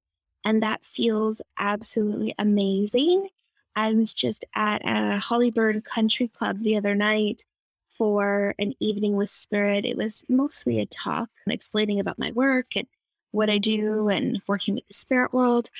and 0.44 0.62
that 0.62 0.84
feels 0.84 1.42
absolutely 1.58 2.34
amazing. 2.38 3.28
I 3.74 3.92
was 3.94 4.12
just 4.12 4.44
at 4.54 4.82
a 4.82 5.18
Hollyburn 5.18 5.84
Country 5.84 6.28
Club 6.28 6.62
the 6.62 6.76
other 6.76 6.94
night 6.94 7.44
for 7.90 8.54
an 8.58 8.74
evening 8.80 9.16
with 9.16 9.30
spirit. 9.30 9.84
It 9.84 9.96
was 9.96 10.24
mostly 10.28 10.80
a 10.80 10.86
talk 10.86 11.30
explaining 11.46 12.00
about 12.00 12.18
my 12.18 12.32
work 12.32 12.76
and 12.76 12.86
what 13.30 13.50
I 13.50 13.58
do 13.58 14.08
and 14.08 14.42
working 14.46 14.74
with 14.74 14.86
the 14.88 14.94
spirit 14.94 15.32
world. 15.32 15.70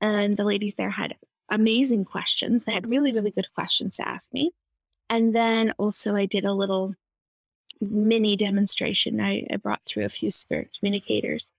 And 0.00 0.36
the 0.36 0.44
ladies 0.44 0.74
there 0.74 0.90
had 0.90 1.16
amazing 1.48 2.04
questions. 2.04 2.64
They 2.64 2.72
had 2.72 2.88
really, 2.88 3.12
really 3.12 3.30
good 3.30 3.48
questions 3.54 3.96
to 3.96 4.08
ask 4.08 4.32
me. 4.32 4.52
And 5.08 5.34
then 5.34 5.72
also, 5.78 6.16
I 6.16 6.26
did 6.26 6.44
a 6.44 6.52
little 6.52 6.94
mini 7.80 8.36
demonstration. 8.36 9.20
I, 9.20 9.46
I 9.52 9.56
brought 9.56 9.84
through 9.84 10.04
a 10.04 10.10
few 10.10 10.30
spirit 10.30 10.76
communicators 10.78 11.50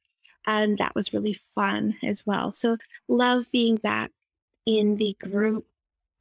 and 0.48 0.78
that 0.80 0.96
was 0.96 1.14
really 1.14 1.40
fun 1.54 1.96
as 2.04 2.26
well. 2.26 2.52
So, 2.52 2.78
love 3.08 3.46
being 3.52 3.76
back 3.76 4.12
in 4.66 4.96
the 4.96 5.16
group 5.22 5.66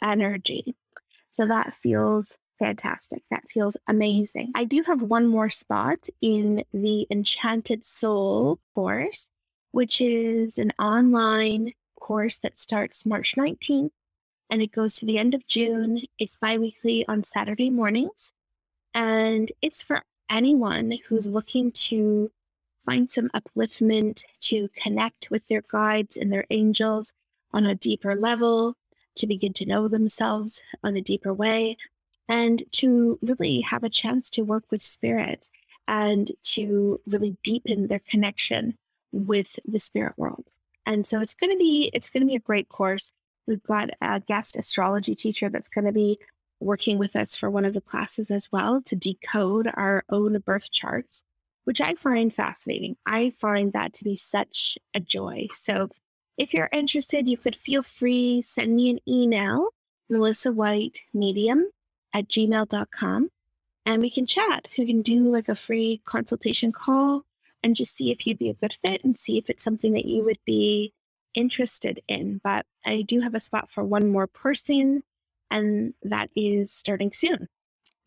energy. 0.03 0.75
So, 1.33 1.47
that 1.47 1.75
feels 1.75 2.37
fantastic. 2.59 3.23
That 3.31 3.49
feels 3.51 3.77
amazing. 3.87 4.53
I 4.55 4.65
do 4.65 4.83
have 4.83 5.03
one 5.03 5.27
more 5.27 5.51
spot 5.51 6.09
in 6.21 6.65
the 6.73 7.07
Enchanted 7.11 7.85
Soul 7.85 8.59
course, 8.75 9.31
which 9.73 10.01
is 10.01 10.59
an 10.59 10.73
online 10.79 11.73
course 12.01 12.39
that 12.39 12.59
starts 12.59 13.07
March 13.07 13.35
19th 13.37 13.91
and 14.51 14.63
it 14.63 14.73
goes 14.73 14.95
to 14.95 15.07
the 15.07 15.19
end 15.19 15.35
of 15.35 15.47
June. 15.47 16.03
It's 16.19 16.37
bi 16.37 16.59
weekly 16.59 17.07
on 17.09 17.25
Saturday 17.25 17.71
mornings. 17.71 18.33
And 18.95 19.51
it's 19.61 19.83
for 19.83 20.03
anyone 20.31 20.99
who's 21.09 21.27
looking 21.27 21.73
to 21.73 22.31
find 22.87 23.11
some 23.11 23.29
upliftment, 23.35 24.23
to 24.41 24.69
connect 24.77 25.29
with 25.31 25.47
their 25.49 25.63
guides 25.69 26.17
and 26.17 26.33
their 26.33 26.47
angels 26.51 27.13
on 27.53 27.67
a 27.67 27.75
deeper 27.75 28.15
level, 28.15 28.77
to 29.17 29.27
begin 29.27 29.53
to 29.55 29.67
know 29.67 29.89
themselves 29.89 30.63
on 30.83 30.97
a 30.97 31.03
deeper 31.03 31.35
way, 31.35 31.77
and 32.29 32.63
to 32.73 33.19
really 33.21 33.61
have 33.61 33.85
a 33.85 33.91
chance 33.91 34.31
to 34.31 34.43
work 34.43 34.65
with 34.71 34.83
spirit 34.83 35.51
and 35.89 36.33
to 36.43 37.01
really 37.07 37.37
deepen 37.43 37.87
their 37.87 38.01
connection 38.01 38.77
with 39.13 39.59
the 39.67 39.81
spirit 39.81 40.15
world. 40.17 40.53
And 40.85 41.07
so 41.07 41.21
it's 41.21 41.35
going 41.35 41.53
to 41.53 41.59
be 41.59 41.91
it's 41.93 42.11
going 42.11 42.23
to 42.23 42.27
be 42.27 42.37
a 42.37 42.41
great 42.41 42.69
course. 42.69 43.13
We've 43.47 43.63
got 43.63 43.91
a 44.01 44.21
guest 44.21 44.57
astrology 44.57 45.15
teacher 45.15 45.49
that's 45.49 45.69
going 45.69 45.85
to 45.85 45.93
be 45.93 46.19
working 46.61 46.99
with 46.99 47.15
us 47.15 47.37
for 47.37 47.51
one 47.51 47.65
of 47.65 47.75
the 47.75 47.81
classes 47.81 48.31
as 48.31 48.51
well 48.51 48.81
to 48.83 48.97
decode 48.97 49.71
our 49.75 50.05
own 50.11 50.39
birth 50.41 50.71
charts, 50.71 51.23
which 51.67 51.81
I 51.81 51.95
find 51.95 52.33
fascinating. 52.33 52.97
I 53.05 53.31
find 53.41 53.73
that 53.73 53.93
to 53.95 54.05
be 54.05 54.15
such 54.15 54.79
a 54.95 55.01
joy. 55.01 55.49
So 55.53 55.89
if 56.39 56.55
you're 56.55 56.69
interested, 56.73 57.29
you 57.29 57.37
could 57.37 57.57
feel 57.57 57.83
free, 57.83 58.41
send 58.41 58.77
me 58.77 58.89
an 58.89 59.01
email, 59.09 59.71
Melissa 60.09 60.53
White 60.53 61.03
Medium 61.13 61.71
at 62.15 62.29
gmail.com, 62.29 63.31
and 63.85 64.01
we 64.01 64.11
can 64.11 64.27
chat. 64.27 64.69
We 64.79 64.87
can 64.87 65.03
do 65.03 65.19
like 65.19 65.49
a 65.49 65.57
free 65.57 66.03
consultation 66.05 66.71
call 66.71 67.25
and 67.65 67.75
just 67.75 67.97
see 67.97 68.13
if 68.13 68.25
you'd 68.29 68.39
be 68.39 68.49
a 68.49 68.55
good 68.55 68.75
fit 68.75 69.03
and 69.03 69.19
see 69.19 69.37
if 69.37 69.51
it's 69.51 69.65
something 69.65 69.93
that 69.95 70.05
you 70.05 70.23
would 70.23 70.39
be 70.47 70.93
interested 71.35 72.01
in. 72.07 72.41
But 72.45 72.65
I 72.85 73.03
do 73.03 73.19
have 73.21 73.35
a 73.35 73.41
spot 73.41 73.73
for 73.73 73.83
one 73.83 74.09
more 74.09 74.29
person 74.29 75.03
and 75.51 75.95
that 76.05 76.31
is 76.37 76.71
starting 76.71 77.13
soon. 77.13 77.49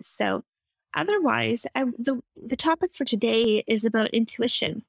So, 0.01 0.45
otherwise, 0.93 1.65
I, 1.75 1.85
the 1.97 2.21
the 2.35 2.57
topic 2.57 2.95
for 2.95 3.05
today 3.05 3.63
is 3.67 3.85
about 3.85 4.09
intuition, 4.11 4.83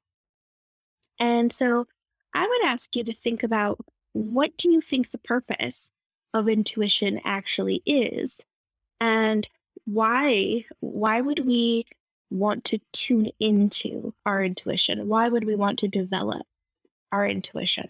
and 1.19 1.51
so 1.51 1.87
I 2.33 2.47
would 2.47 2.65
ask 2.65 2.95
you 2.95 3.03
to 3.03 3.13
think 3.13 3.43
about 3.43 3.79
what 4.13 4.57
do 4.57 4.71
you 4.71 4.81
think 4.81 5.11
the 5.11 5.17
purpose 5.17 5.91
of 6.33 6.47
intuition 6.47 7.19
actually 7.23 7.81
is, 7.85 8.41
and 8.99 9.47
why 9.85 10.65
why 10.79 11.21
would 11.21 11.45
we 11.45 11.85
want 12.29 12.63
to 12.65 12.79
tune 12.93 13.29
into 13.39 14.13
our 14.25 14.43
intuition? 14.43 15.07
Why 15.07 15.29
would 15.29 15.43
we 15.43 15.55
want 15.55 15.79
to 15.79 15.87
develop 15.87 16.47
our 17.11 17.27
intuition? 17.27 17.89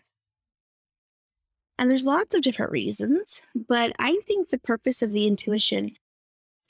And 1.78 1.90
there's 1.90 2.06
lots 2.06 2.36
of 2.36 2.42
different 2.42 2.72
reasons, 2.72 3.42
but 3.56 3.94
I 3.98 4.20
think 4.28 4.50
the 4.50 4.60
purpose 4.60 5.02
of 5.02 5.14
the 5.14 5.26
intuition, 5.26 5.96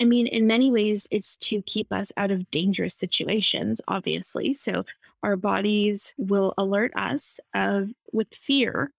I 0.01 0.03
mean, 0.03 0.25
in 0.25 0.47
many 0.47 0.71
ways, 0.71 1.07
it's 1.11 1.35
to 1.37 1.61
keep 1.61 1.93
us 1.93 2.11
out 2.17 2.31
of 2.31 2.49
dangerous 2.49 2.95
situations, 2.95 3.81
obviously. 3.87 4.55
So 4.55 4.83
our 5.21 5.35
bodies 5.35 6.15
will 6.17 6.55
alert 6.57 6.91
us 6.95 7.39
of 7.53 7.91
with 8.11 8.33
fear 8.33 8.91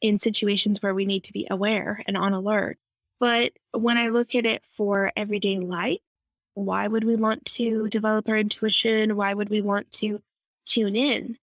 in 0.00 0.20
situations 0.20 0.80
where 0.80 0.94
we 0.94 1.06
need 1.06 1.24
to 1.24 1.32
be 1.32 1.48
aware 1.50 2.04
and 2.06 2.16
on 2.16 2.32
alert. 2.32 2.78
But 3.18 3.54
when 3.72 3.98
I 3.98 4.08
look 4.08 4.36
at 4.36 4.46
it 4.46 4.62
for 4.76 5.10
everyday 5.16 5.58
life, 5.58 5.98
why 6.54 6.86
would 6.86 7.02
we 7.02 7.16
want 7.16 7.44
to 7.46 7.88
develop 7.88 8.28
our 8.28 8.38
intuition? 8.38 9.16
Why 9.16 9.34
would 9.34 9.48
we 9.48 9.60
want 9.60 9.90
to 9.94 10.22
tune 10.66 10.94
in? 10.94 11.36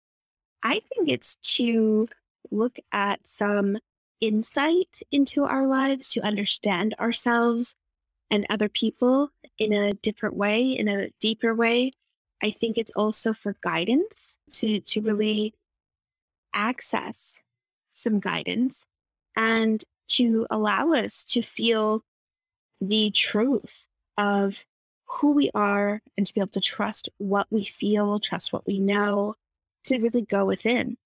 I 0.63 0.83
think 0.87 1.09
it's 1.09 1.37
to 1.55 2.09
look 2.51 2.79
at 2.93 3.27
some 3.27 3.79
insight 4.21 5.01
into 5.11 5.45
our 5.45 5.67
lives, 5.67 6.09
to 6.09 6.21
understand 6.21 6.95
ourselves 7.01 7.75
and 8.31 8.47
other 8.51 8.69
people 8.69 9.31
in 9.59 9.73
a 9.73 9.95
different 9.95 10.37
way, 10.37 10.73
in 10.73 10.89
a 10.89 11.11
deeper 11.21 11.55
way. 11.55 11.93
I 12.43 12.51
think 12.51 12.79
it's 12.79 12.93
also 12.95 13.33
for 13.33 13.57
guidance 13.63 14.37
to, 14.53 14.81
to 14.81 15.01
really 15.01 15.55
access 16.55 17.41
some 17.93 18.21
guidance 18.21 18.87
and 19.37 19.85
to 20.09 20.47
allow 20.51 20.93
us 20.93 21.25
to 21.25 21.43
feel 21.43 22.05
the 22.81 23.11
truth 23.11 23.87
of 24.17 24.65
who 25.07 25.33
we 25.33 25.51
are 25.55 26.01
and 26.17 26.27
to 26.27 26.35
be 26.35 26.41
able 26.41 26.49
to 26.49 26.61
trust 26.61 27.09
what 27.19 27.47
we 27.51 27.65
feel, 27.65 28.21
trust 28.21 28.53
what 28.53 28.67
we 28.67 28.79
know, 28.79 29.35
to 29.85 29.99
really 29.99 30.23
go 30.23 30.45
within. 30.45 30.97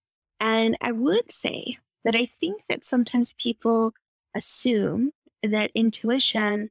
And 0.41 0.76
I 0.81 0.93
would 0.93 1.31
say 1.31 1.79
that 2.05 2.17
I 2.17 2.26
think 2.26 2.62
that 2.69 2.85
sometimes 2.85 3.35
people 3.35 3.95
assume 4.35 5.12
that 5.43 5.71
intuition 5.75 6.71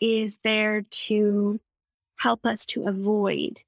is 0.00 0.38
there 0.42 0.82
to 0.82 1.60
help 2.16 2.44
us 2.46 2.66
to 2.66 2.84
avoid 2.84 3.62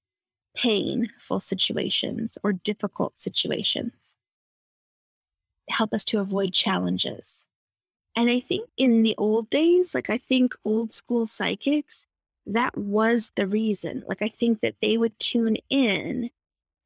painful 0.57 1.41
situations 1.41 2.39
or 2.43 2.53
difficult 2.53 3.21
situations, 3.21 3.93
help 5.69 5.93
us 5.93 6.05
to 6.07 6.19
avoid 6.19 6.53
challenges. 6.53 7.47
And 8.17 8.29
I 8.29 8.41
think 8.41 8.69
in 8.77 9.03
the 9.03 9.15
old 9.17 9.49
days, 9.51 9.95
like 9.95 10.11
I 10.11 10.19
think 10.19 10.55
old 10.65 10.93
school 10.93 11.27
psychics, 11.27 12.07
that 12.47 12.77
was 12.77 13.31
the 13.37 13.47
reason. 13.47 14.03
Like 14.09 14.23
I 14.23 14.29
think 14.29 14.61
that 14.61 14.77
they 14.81 14.99
would 14.99 15.19
tune 15.21 15.57
in 15.71 16.31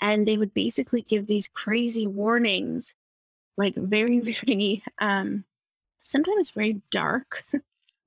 and 0.00 0.26
they 0.26 0.37
would 0.37 0.52
basically 0.52 1.02
give 1.02 1.26
these 1.26 1.49
crazy 1.49 2.06
warnings 2.06 2.92
like 3.56 3.75
very, 3.76 4.18
very, 4.44 4.82
um, 4.99 5.44
sometimes 6.00 6.50
very 6.50 6.82
dark 6.90 7.44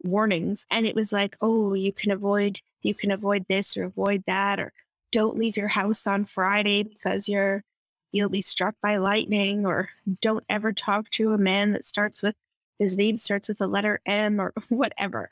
warnings. 0.05 0.65
And 0.71 0.85
it 0.85 0.95
was 0.95 1.11
like, 1.11 1.35
oh, 1.41 1.73
you 1.73 1.91
can 1.91 2.11
avoid, 2.11 2.59
you 2.81 2.93
can 2.93 3.11
avoid 3.11 3.45
this 3.47 3.75
or 3.75 3.83
avoid 3.83 4.23
that, 4.27 4.59
or 4.59 4.73
don't 5.11 5.37
leave 5.37 5.57
your 5.57 5.69
house 5.69 6.07
on 6.07 6.25
Friday 6.25 6.83
because 6.83 7.27
you're, 7.27 7.63
you'll 8.11 8.29
be 8.29 8.41
struck 8.41 8.75
by 8.81 8.97
lightning, 8.97 9.65
or 9.65 9.89
don't 10.21 10.45
ever 10.49 10.71
talk 10.71 11.09
to 11.11 11.33
a 11.33 11.37
man 11.37 11.73
that 11.73 11.85
starts 11.85 12.21
with, 12.21 12.35
his 12.79 12.97
name 12.97 13.17
starts 13.17 13.47
with 13.49 13.57
the 13.57 13.67
letter 13.67 13.99
M 14.05 14.39
or 14.39 14.53
whatever. 14.69 15.29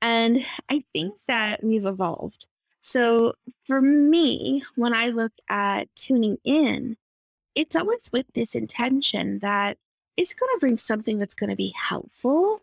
And 0.00 0.44
I 0.68 0.84
think 0.92 1.14
that 1.26 1.62
we've 1.62 1.86
evolved. 1.86 2.46
So 2.80 3.34
for 3.66 3.80
me, 3.80 4.62
when 4.76 4.94
I 4.94 5.08
look 5.08 5.32
at 5.48 5.94
tuning 5.96 6.38
in, 6.44 6.96
it's 7.54 7.74
always 7.74 8.08
with 8.12 8.26
this 8.34 8.54
intention 8.54 9.40
that 9.40 9.78
it's 10.16 10.34
going 10.34 10.50
to 10.54 10.60
bring 10.60 10.78
something 10.78 11.18
that's 11.18 11.34
going 11.34 11.50
to 11.50 11.56
be 11.56 11.74
helpful 11.76 12.62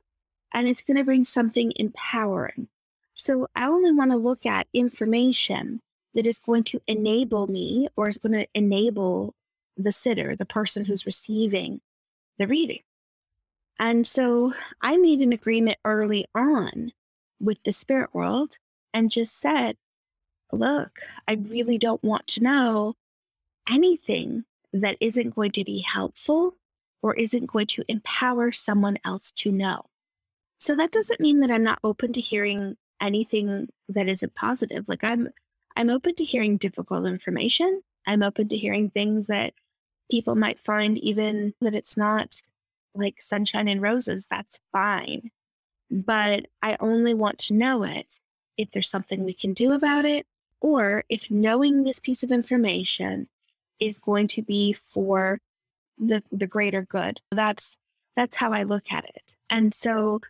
and 0.56 0.70
it's 0.70 0.82
going 0.82 0.98
to 0.98 1.04
bring 1.04 1.26
something 1.26 1.74
empowering. 1.76 2.70
So 3.14 3.48
I 3.56 3.68
only 3.68 3.92
want 3.92 4.12
to 4.12 4.18
look 4.18 4.46
at 4.46 4.68
information 4.74 5.82
that 6.14 6.26
is 6.26 6.40
going 6.40 6.64
to 6.64 6.82
enable 6.88 7.48
me 7.48 7.90
or 7.98 8.08
is 8.08 8.18
going 8.18 8.32
to 8.32 8.48
enable 8.56 9.36
the 9.76 9.92
sitter, 9.92 10.34
the 10.34 10.46
person 10.46 10.86
who's 10.86 11.06
receiving 11.06 11.82
the 12.40 12.48
reading. 12.48 12.80
And 13.78 14.08
so 14.08 14.54
I 14.82 14.96
made 14.96 15.22
an 15.22 15.34
agreement 15.34 15.78
early 15.84 16.26
on 16.34 16.94
with 17.42 17.62
the 17.64 17.74
spirit 17.74 18.16
world 18.16 18.58
and 18.94 19.12
just 19.12 19.38
said, 19.38 19.76
look, 20.54 21.00
I 21.28 21.34
really 21.34 21.78
don't 21.78 22.02
want 22.02 22.28
to 22.28 22.44
know 22.44 22.96
anything 23.70 24.46
that 24.72 24.96
isn't 25.02 25.36
going 25.36 25.52
to 25.52 25.66
be 25.66 25.80
helpful 25.80 26.56
or 27.02 27.14
isn't 27.16 27.48
going 27.48 27.68
to 27.68 27.84
empower 27.90 28.54
someone 28.54 28.98
else 29.04 29.32
to 29.32 29.52
know. 29.52 29.86
So 30.58 30.76
that 30.76 30.92
doesn't 30.92 31.20
mean 31.20 31.40
that 31.42 31.52
I'm 31.52 31.64
not 31.64 31.80
open 31.84 32.14
to 32.14 32.22
hearing 32.22 32.78
anything 33.02 33.70
that 33.90 34.08
isn't 34.08 34.36
positive. 34.36 34.88
Like 34.88 35.04
I'm 35.04 35.30
I'm 35.76 35.90
open 35.90 36.16
to 36.16 36.24
hearing 36.24 36.58
difficult 36.58 37.06
information. 37.06 37.82
I'm 38.08 38.24
open 38.24 38.48
to 38.50 38.58
hearing 38.58 38.90
things 38.90 39.28
that 39.28 39.54
people 40.10 40.36
might 40.36 40.60
find 40.60 40.98
even 41.00 41.54
that 41.62 41.76
it's 41.76 41.98
not 41.98 42.42
like 42.94 43.22
sunshine 43.22 43.68
and 43.68 43.82
roses. 43.82 44.28
That's 44.30 44.60
fine. 44.72 45.32
But 45.92 46.46
I 46.62 46.78
only 46.80 47.14
want 47.14 47.40
to 47.40 47.54
know 47.54 47.84
it 47.84 48.20
if 48.58 48.72
there's 48.72 48.90
something 48.90 49.24
we 49.24 49.34
can 49.34 49.54
do 49.54 49.74
about 49.74 50.06
it 50.06 50.26
or 50.62 51.04
if 51.10 51.30
knowing 51.30 51.84
this 51.84 52.00
piece 52.00 52.24
of 52.24 52.32
information 52.32 53.28
is 53.80 53.98
going 53.98 54.28
to 54.30 54.42
be 54.42 54.74
for 54.74 55.40
the 55.98 56.24
the 56.32 56.48
greater 56.48 56.82
good. 56.82 57.22
That's 57.32 57.78
that's 58.16 58.38
how 58.38 58.54
I 58.54 58.64
look 58.64 58.92
at 58.92 59.06
it. 59.06 59.36
And 59.50 59.74
so 59.74 60.22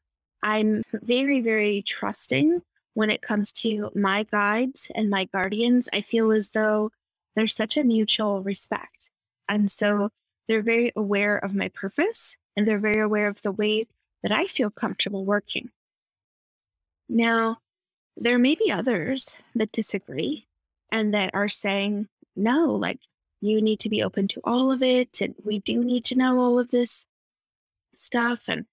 I'm 0.45 0.83
very 0.93 1.41
very 1.41 1.81
trusting 1.81 2.61
when 2.93 3.09
it 3.09 3.21
comes 3.21 3.51
to 3.51 3.91
my 3.95 4.23
guides 4.23 4.91
and 4.93 5.09
my 5.09 5.25
guardians. 5.25 5.89
I 5.91 6.01
feel 6.01 6.31
as 6.31 6.49
though 6.49 6.91
there's 7.35 7.55
such 7.55 7.75
a 7.75 7.83
mutual 7.83 8.41
respect. 8.43 9.09
And 9.49 9.71
so 9.71 10.11
they're 10.47 10.61
very 10.61 10.91
aware 10.95 11.37
of 11.37 11.55
my 11.55 11.69
purpose 11.69 12.37
and 12.55 12.67
they're 12.67 12.79
very 12.79 12.99
aware 12.99 13.27
of 13.27 13.41
the 13.41 13.51
way 13.51 13.87
that 14.21 14.31
I 14.31 14.45
feel 14.45 14.69
comfortable 14.69 15.25
working. 15.25 15.71
Now, 17.09 17.57
there 18.15 18.37
may 18.37 18.55
be 18.55 18.71
others 18.71 19.35
that 19.55 19.71
disagree 19.71 20.45
and 20.91 21.13
that 21.13 21.31
are 21.33 21.49
saying, 21.49 22.07
no, 22.35 22.67
like 22.67 22.99
you 23.41 23.61
need 23.61 23.79
to 23.81 23.89
be 23.89 24.03
open 24.03 24.27
to 24.29 24.41
all 24.43 24.71
of 24.71 24.83
it. 24.83 25.21
And 25.21 25.33
we 25.43 25.59
do 25.59 25.83
need 25.83 26.05
to 26.05 26.15
know 26.15 26.39
all 26.39 26.59
of 26.59 26.69
this 26.69 27.07
stuff. 27.95 28.43
And 28.47 28.65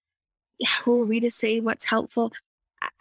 who 0.83 1.01
are 1.01 1.05
we 1.05 1.19
to 1.19 1.31
say 1.31 1.59
what's 1.59 1.85
helpful? 1.85 2.31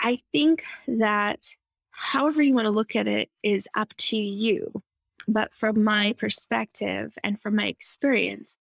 I 0.01 0.19
think 0.33 0.65
that 0.87 1.57
however 1.91 2.43
you 2.43 2.55
want 2.55 2.67
to 2.67 2.71
look 2.71 2.97
at 2.97 3.07
it 3.07 3.31
is 3.43 3.69
up 3.75 3.95
to 3.97 4.17
you. 4.17 4.83
But 5.29 5.55
from 5.55 5.85
my 5.85 6.15
perspective 6.19 7.17
and 7.23 7.41
from 7.41 7.57
my 7.57 7.67
experience, 7.67 8.57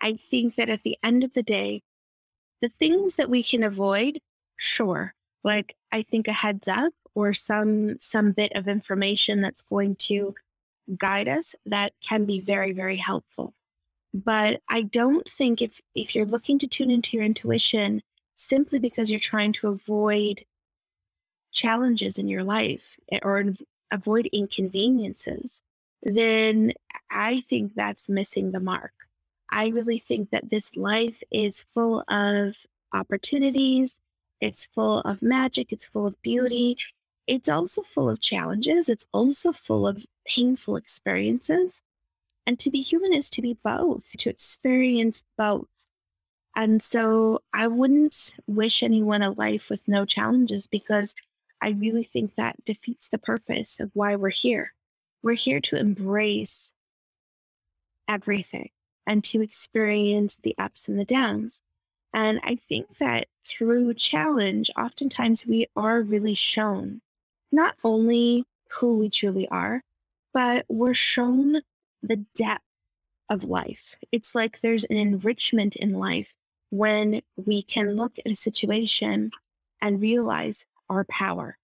I 0.00 0.18
think 0.30 0.56
that 0.56 0.70
at 0.70 0.82
the 0.84 0.96
end 1.02 1.24
of 1.24 1.32
the 1.32 1.42
day, 1.42 1.82
the 2.62 2.68
things 2.68 3.16
that 3.16 3.30
we 3.30 3.42
can 3.42 3.62
avoid, 3.62 4.20
sure. 4.56 5.14
Like 5.42 5.76
I 5.92 6.02
think 6.02 6.28
a 6.28 6.32
heads 6.32 6.68
up 6.68 6.92
or 7.14 7.34
some 7.34 7.96
some 8.00 8.32
bit 8.32 8.52
of 8.54 8.68
information 8.68 9.40
that's 9.40 9.62
going 9.62 9.96
to 9.96 10.34
guide 10.96 11.28
us 11.28 11.54
that 11.64 11.92
can 12.02 12.24
be 12.24 12.40
very 12.40 12.72
very 12.72 12.96
helpful. 12.96 13.54
But 14.14 14.60
I 14.68 14.82
don't 14.82 15.28
think 15.28 15.60
if 15.60 15.80
if 15.94 16.14
you're 16.14 16.24
looking 16.24 16.58
to 16.60 16.68
tune 16.68 16.90
into 16.90 17.16
your 17.16 17.26
intuition 17.26 18.02
simply 18.36 18.78
because 18.78 19.10
you're 19.10 19.18
trying 19.18 19.52
to 19.54 19.68
avoid 19.68 20.44
challenges 21.52 22.18
in 22.18 22.28
your 22.28 22.44
life 22.44 22.96
eh, 23.10 23.18
or 23.22 23.42
avoid 23.90 24.26
inconveniences, 24.26 25.62
then 26.02 26.72
I 27.10 27.42
think 27.48 27.74
that's 27.74 28.08
missing 28.08 28.52
the 28.52 28.60
mark. 28.60 28.92
I 29.50 29.68
really 29.68 29.98
think 29.98 30.30
that 30.30 30.50
this 30.50 30.76
life 30.76 31.22
is 31.30 31.64
full 31.72 32.04
of 32.08 32.66
opportunities, 32.92 33.94
it's 34.40 34.66
full 34.66 35.00
of 35.00 35.22
magic, 35.22 35.72
it's 35.72 35.88
full 35.88 36.06
of 36.06 36.20
beauty. 36.22 36.76
It's 37.26 37.48
also 37.48 37.82
full 37.82 38.08
of 38.08 38.20
challenges, 38.20 38.88
it's 38.88 39.06
also 39.12 39.52
full 39.52 39.86
of 39.86 40.06
painful 40.26 40.76
experiences. 40.76 41.80
And 42.46 42.58
to 42.60 42.70
be 42.70 42.80
human 42.80 43.12
is 43.12 43.28
to 43.30 43.42
be 43.42 43.58
both, 43.64 44.12
to 44.18 44.30
experience 44.30 45.24
both. 45.36 45.66
And 46.56 46.80
so 46.80 47.42
I 47.52 47.68
wouldn't 47.68 48.32
wish 48.46 48.82
anyone 48.82 49.20
a 49.20 49.30
life 49.32 49.68
with 49.68 49.86
no 49.86 50.06
challenges 50.06 50.66
because 50.66 51.14
I 51.60 51.70
really 51.70 52.02
think 52.02 52.34
that 52.34 52.64
defeats 52.64 53.08
the 53.08 53.18
purpose 53.18 53.78
of 53.78 53.90
why 53.92 54.16
we're 54.16 54.30
here. 54.30 54.72
We're 55.22 55.34
here 55.34 55.60
to 55.60 55.76
embrace 55.76 56.72
everything 58.08 58.70
and 59.06 59.22
to 59.24 59.42
experience 59.42 60.36
the 60.36 60.54
ups 60.56 60.88
and 60.88 60.98
the 60.98 61.04
downs. 61.04 61.60
And 62.14 62.40
I 62.42 62.56
think 62.56 62.96
that 62.96 63.26
through 63.44 63.92
challenge, 63.94 64.70
oftentimes 64.78 65.44
we 65.44 65.66
are 65.76 66.00
really 66.00 66.34
shown 66.34 67.02
not 67.52 67.76
only 67.84 68.46
who 68.80 68.96
we 68.96 69.10
truly 69.10 69.46
are, 69.48 69.82
but 70.32 70.64
we're 70.68 70.94
shown 70.94 71.60
the 72.02 72.24
depth 72.34 72.64
of 73.28 73.44
life. 73.44 73.96
It's 74.10 74.34
like 74.34 74.60
there's 74.60 74.84
an 74.84 74.96
enrichment 74.96 75.76
in 75.76 75.92
life 75.92 76.34
when 76.70 77.22
we 77.36 77.62
can 77.62 77.96
look 77.96 78.18
at 78.18 78.32
a 78.32 78.36
situation 78.36 79.30
and 79.80 80.00
realize 80.00 80.66
our 80.88 81.04
power. 81.04 81.58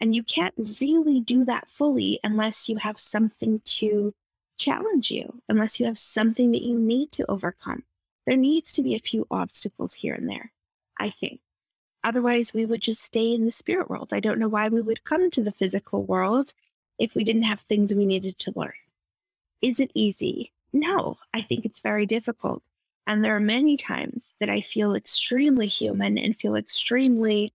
And 0.00 0.14
you 0.14 0.22
can't 0.22 0.54
really 0.80 1.20
do 1.20 1.44
that 1.44 1.68
fully 1.68 2.18
unless 2.24 2.68
you 2.68 2.76
have 2.76 2.98
something 2.98 3.60
to 3.64 4.14
challenge 4.56 5.10
you, 5.10 5.42
unless 5.48 5.78
you 5.78 5.86
have 5.86 5.98
something 5.98 6.52
that 6.52 6.62
you 6.62 6.78
need 6.78 7.12
to 7.12 7.30
overcome. 7.30 7.84
There 8.26 8.36
needs 8.36 8.72
to 8.74 8.82
be 8.82 8.94
a 8.94 9.00
few 9.00 9.26
obstacles 9.30 9.94
here 9.94 10.14
and 10.14 10.28
there, 10.28 10.52
I 10.98 11.10
think. 11.10 11.40
Otherwise, 12.02 12.54
we 12.54 12.64
would 12.64 12.80
just 12.80 13.02
stay 13.02 13.34
in 13.34 13.44
the 13.44 13.52
spirit 13.52 13.90
world. 13.90 14.12
I 14.12 14.20
don't 14.20 14.38
know 14.38 14.48
why 14.48 14.68
we 14.68 14.80
would 14.80 15.04
come 15.04 15.30
to 15.30 15.42
the 15.42 15.52
physical 15.52 16.02
world 16.02 16.52
if 16.98 17.14
we 17.14 17.24
didn't 17.24 17.42
have 17.42 17.60
things 17.60 17.94
we 17.94 18.06
needed 18.06 18.38
to 18.38 18.52
learn. 18.56 18.72
Is 19.60 19.80
it 19.80 19.90
easy? 19.94 20.52
No, 20.72 21.18
I 21.34 21.42
think 21.42 21.64
it's 21.64 21.80
very 21.80 22.06
difficult. 22.06 22.62
And 23.06 23.24
there 23.24 23.34
are 23.34 23.40
many 23.40 23.76
times 23.76 24.34
that 24.40 24.48
I 24.48 24.60
feel 24.60 24.94
extremely 24.94 25.66
human 25.66 26.16
and 26.18 26.36
feel 26.36 26.54
extremely 26.54 27.52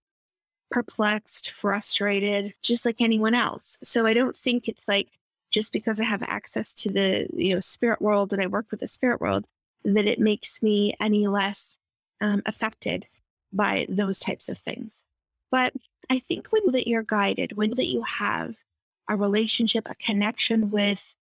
perplexed, 0.71 1.51
frustrated, 1.51 2.53
just 2.61 2.85
like 2.85 2.99
anyone 2.99 3.33
else. 3.33 3.77
So 3.83 4.05
I 4.05 4.13
don't 4.13 4.35
think 4.35 4.67
it's 4.67 4.87
like 4.87 5.07
just 5.51 5.71
because 5.71 6.01
I 6.01 6.03
have 6.03 6.23
access 6.23 6.73
to 6.73 6.89
the 6.91 7.27
you 7.33 7.53
know 7.53 7.61
spirit 7.61 8.01
world 8.01 8.33
and 8.33 8.41
I 8.41 8.47
work 8.47 8.65
with 8.71 8.81
the 8.81 8.87
spirit 8.87 9.21
world 9.21 9.47
that 9.85 10.05
it 10.05 10.19
makes 10.19 10.61
me 10.61 10.95
any 10.99 11.27
less 11.27 11.77
um, 12.19 12.41
affected 12.45 13.07
by 13.53 13.85
those 13.87 14.19
types 14.19 14.49
of 14.49 14.57
things. 14.57 15.03
But 15.51 15.73
I 16.09 16.19
think 16.19 16.47
when 16.47 16.71
that 16.73 16.87
you're 16.87 17.03
guided, 17.03 17.55
when 17.55 17.75
that 17.75 17.87
you 17.87 18.01
have 18.01 18.57
a 19.09 19.15
relationship, 19.15 19.87
a 19.89 19.95
connection 19.95 20.71
with, 20.71 21.14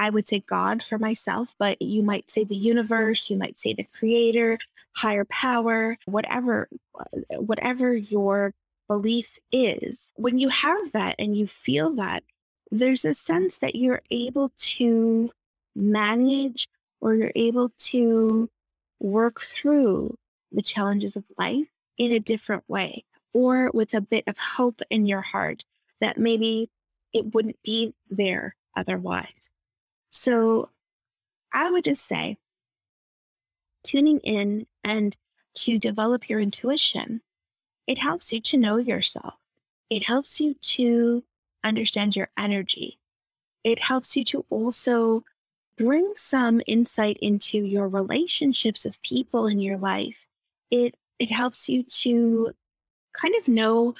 I 0.00 0.08
would 0.08 0.26
say 0.26 0.40
God 0.40 0.82
for 0.82 0.98
myself, 0.98 1.54
but 1.58 1.80
you 1.82 2.02
might 2.02 2.30
say 2.30 2.42
the 2.42 2.56
universe, 2.56 3.28
you 3.28 3.36
might 3.36 3.60
say 3.60 3.74
the 3.74 3.84
creator, 3.84 4.58
higher 4.92 5.26
power, 5.26 5.98
whatever, 6.06 6.70
uh, 6.98 7.36
whatever 7.36 7.94
your 7.94 8.54
belief 8.88 9.38
is. 9.52 10.10
When 10.16 10.38
you 10.38 10.48
have 10.48 10.92
that 10.92 11.16
and 11.18 11.36
you 11.36 11.46
feel 11.46 11.94
that, 11.96 12.24
there's 12.70 13.04
a 13.04 13.12
sense 13.12 13.58
that 13.58 13.76
you're 13.76 14.00
able 14.10 14.52
to 14.56 15.32
manage 15.76 16.66
or 17.02 17.14
you're 17.14 17.32
able 17.36 17.70
to 17.90 18.48
work 19.00 19.38
through 19.42 20.16
the 20.50 20.62
challenges 20.62 21.14
of 21.14 21.24
life 21.36 21.68
in 21.98 22.10
a 22.10 22.18
different 22.18 22.64
way 22.68 23.04
or 23.34 23.70
with 23.74 23.92
a 23.92 24.00
bit 24.00 24.24
of 24.26 24.38
hope 24.38 24.80
in 24.88 25.04
your 25.04 25.20
heart 25.20 25.66
that 26.00 26.16
maybe 26.16 26.70
it 27.12 27.34
wouldn't 27.34 27.62
be 27.62 27.92
there 28.08 28.56
otherwise. 28.74 29.50
So 30.10 30.70
I 31.52 31.70
would 31.70 31.84
just 31.84 32.06
say 32.06 32.38
tuning 33.82 34.18
in 34.20 34.66
and 34.84 35.16
to 35.54 35.78
develop 35.78 36.28
your 36.28 36.40
intuition, 36.40 37.22
it 37.86 37.98
helps 37.98 38.32
you 38.32 38.40
to 38.40 38.56
know 38.56 38.76
yourself. 38.76 39.34
It 39.88 40.04
helps 40.04 40.40
you 40.40 40.54
to 40.54 41.24
understand 41.64 42.14
your 42.14 42.30
energy. 42.38 42.98
It 43.64 43.80
helps 43.80 44.16
you 44.16 44.24
to 44.26 44.44
also 44.50 45.24
bring 45.76 46.12
some 46.14 46.60
insight 46.66 47.16
into 47.20 47.58
your 47.58 47.88
relationships 47.88 48.84
of 48.84 49.02
people 49.02 49.46
in 49.46 49.60
your 49.60 49.78
life. 49.78 50.26
It 50.70 50.94
it 51.18 51.30
helps 51.30 51.68
you 51.68 51.82
to 51.82 52.52
kind 53.12 53.34
of 53.36 53.48
know 53.48 53.94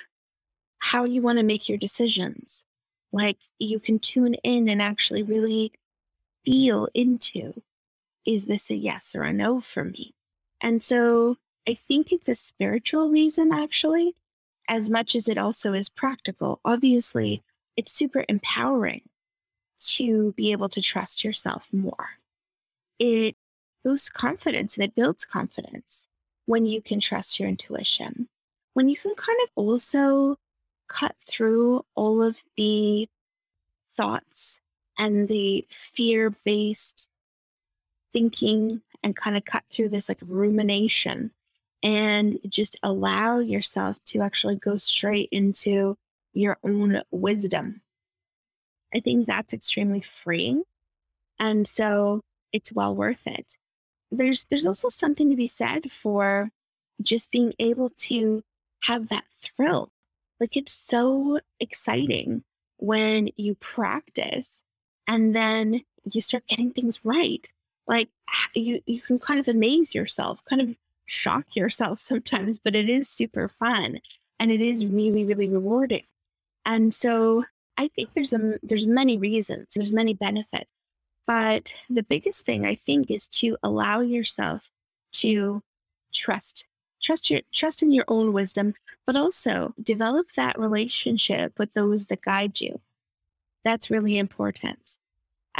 how 0.79 1.05
you 1.05 1.21
want 1.21 1.39
to 1.39 1.45
make 1.45 1.69
your 1.69 1.79
decisions. 1.79 2.65
Like 3.13 3.39
you 3.59 3.81
can 3.81 3.99
tune 3.99 4.35
in 4.35 4.69
and 4.69 4.81
actually 4.81 5.23
really 5.23 5.73
feel 6.45 6.89
into 6.95 7.63
is 8.27 8.47
this 8.47 8.71
a 8.71 8.77
yes 8.77 9.15
or 9.15 9.23
a 9.23 9.33
no 9.33 9.61
for 9.61 9.85
me? 9.85 10.15
And 10.61 10.83
so 10.83 11.37
I 11.67 11.75
think 11.75 12.13
it's 12.13 12.29
a 12.29 12.35
spiritual 12.35 13.11
reason, 13.11 13.53
actually, 13.53 14.15
as 14.69 14.91
much 14.91 15.15
as 15.15 15.29
it 15.29 15.39
also 15.39 15.73
is 15.73 15.89
practical. 15.89 16.61
Obviously, 16.65 17.43
it's 17.77 17.93
super 17.93 18.25
empowering 18.29 19.03
to 19.81 20.33
be 20.33 20.53
able 20.53 20.69
to 20.69 20.83
trust 20.83 21.25
yourself 21.25 21.69
more. 21.73 22.19
It 22.99 23.37
boosts 23.83 24.11
confidence 24.11 24.77
and 24.77 24.85
it 24.85 24.95
builds 24.95 25.25
confidence 25.25 26.07
when 26.47 26.67
you 26.67 26.83
can 26.83 27.01
trust 27.01 27.39
your 27.39 27.49
intuition, 27.49 28.29
when 28.75 28.89
you 28.89 28.97
can 28.97 29.15
kind 29.15 29.39
of 29.43 29.51
also 29.55 30.37
cut 30.89 31.15
through 31.21 31.85
all 31.95 32.23
of 32.23 32.43
the 32.57 33.09
thoughts 33.95 34.61
and 34.99 35.29
the 35.29 35.67
fear 35.71 36.31
based 36.45 37.09
thinking 38.13 38.83
and 39.03 39.17
kind 39.17 39.37
of 39.37 39.45
cut 39.45 39.65
through 39.71 39.89
this 39.89 40.09
like 40.09 40.19
rumination 40.27 41.31
and 41.83 42.39
just 42.49 42.79
allow 42.83 43.39
yourself 43.39 44.03
to 44.05 44.21
actually 44.21 44.57
go 44.57 44.77
straight 44.77 45.29
into 45.33 45.97
your 46.33 46.59
own 46.63 47.03
wisdom. 47.11 47.81
I 48.95 49.01
think 49.01 49.27
that's 49.27 49.55
extremely 49.55 50.01
freeing. 50.01 50.65
And 51.39 51.67
so 51.67 52.21
it's 52.53 52.73
well 52.73 52.95
worth 52.95 53.27
it. 53.27 53.57
There's 54.11 54.45
there's 54.45 54.67
also 54.67 54.89
something 54.89 55.31
to 55.31 55.37
be 55.37 55.47
said 55.47 55.91
for 55.91 56.51
just 57.01 57.31
being 57.31 57.55
able 57.59 57.91
to 57.91 58.43
have 58.83 59.09
that 59.09 59.25
thrill. 59.39 59.91
Like 60.41 60.57
it's 60.57 60.73
so 60.73 61.41
exciting 61.61 62.43
when 62.79 63.31
you 63.37 63.55
practice 63.55 64.63
and 65.11 65.35
then 65.35 65.83
you 66.13 66.21
start 66.21 66.47
getting 66.47 66.71
things 66.71 67.01
right. 67.05 67.53
Like 67.89 68.09
you 68.55 68.81
you 68.87 69.01
can 69.03 69.19
kind 69.19 69.41
of 69.41 69.49
amaze 69.49 69.93
yourself, 69.93 70.43
kind 70.45 70.63
of 70.63 70.77
shock 71.05 71.57
yourself 71.57 71.99
sometimes, 72.11 72.59
but 72.59 72.77
it 72.77 72.89
is 72.89 73.09
super 73.09 73.51
fun 73.59 74.01
and 74.39 74.51
it 74.53 74.61
is 74.61 74.87
really 74.87 75.25
really 75.25 75.49
rewarding. 75.49 76.05
And 76.65 76.95
so 76.95 77.45
I 77.77 77.89
think 77.89 78.11
there's 78.15 78.33
a 78.33 78.59
there's 78.63 78.87
many 78.87 79.19
reasons, 79.19 79.75
there's 79.75 79.93
many 79.93 80.15
benefits. 80.15 80.71
But 81.27 81.75
the 81.89 82.05
biggest 82.05 82.47
thing 82.47 82.65
I 82.65 82.77
think 82.77 83.11
is 83.11 83.27
to 83.41 83.57
allow 83.63 84.01
yourself 84.01 84.71
to 85.15 85.63
trust 86.13 86.67
trust 87.03 87.31
your 87.31 87.41
trust 87.53 87.83
in 87.83 87.91
your 87.91 88.05
own 88.07 88.33
wisdom, 88.33 88.75
but 89.07 89.17
also 89.17 89.75
develop 89.83 90.33
that 90.37 90.59
relationship 90.59 91.59
with 91.59 91.73
those 91.75 92.07
that 92.07 92.23
guide 92.23 92.61
you. 92.61 92.81
That's 93.65 93.91
really 93.91 94.17
important. 94.19 94.99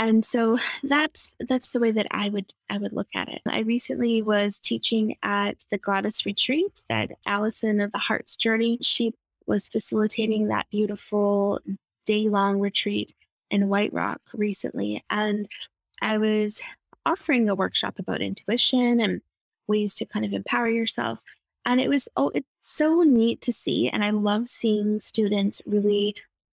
And 0.01 0.25
so 0.25 0.57
that's 0.83 1.31
that's 1.41 1.71
the 1.71 1.79
way 1.79 1.91
that 1.91 2.07
I 2.11 2.31
would 2.31 2.55
I 2.71 2.79
would 2.79 2.95
look 2.95 3.09
at 3.15 3.29
it. 3.29 3.43
I 3.47 3.61
recently 3.61 4.23
was 4.23 4.59
teaching 4.59 5.17
at 5.23 5.67
the 5.71 5.77
Goddess 5.77 6.25
Retreat 6.25 6.83
that 6.89 7.11
Allison 7.27 7.83
of 7.83 7.93
the 7.93 7.99
Heart's 7.99 8.35
Journey 8.35 8.79
she 8.81 9.13
was 9.47 9.69
facilitating 9.69 10.49
that 10.49 10.71
beautiful 10.71 11.61
day 12.07 12.31
long 12.31 12.61
retreat 12.61 13.13
in 13.51 13.69
White 13.69 13.93
Rock 13.93 14.23
recently. 14.33 15.05
And 15.11 15.47
I 16.01 16.17
was 16.17 16.63
offering 17.05 17.51
a 17.51 17.55
workshop 17.55 17.99
about 17.99 18.23
intuition 18.23 19.01
and 19.01 19.21
ways 19.67 19.95
to 19.97 20.07
kind 20.07 20.25
of 20.25 20.33
empower 20.33 20.69
yourself. 20.69 21.21
And 21.67 21.79
it 21.79 21.91
was, 21.91 22.09
oh, 22.17 22.31
it's 22.35 22.49
so 22.63 23.03
neat 23.03 23.43
to 23.43 23.53
see. 23.53 23.91
And 23.91 24.03
I 24.03 24.11
love 24.11 24.49
seeing 24.49 24.99
students 25.01 25.61
really 25.67 26.17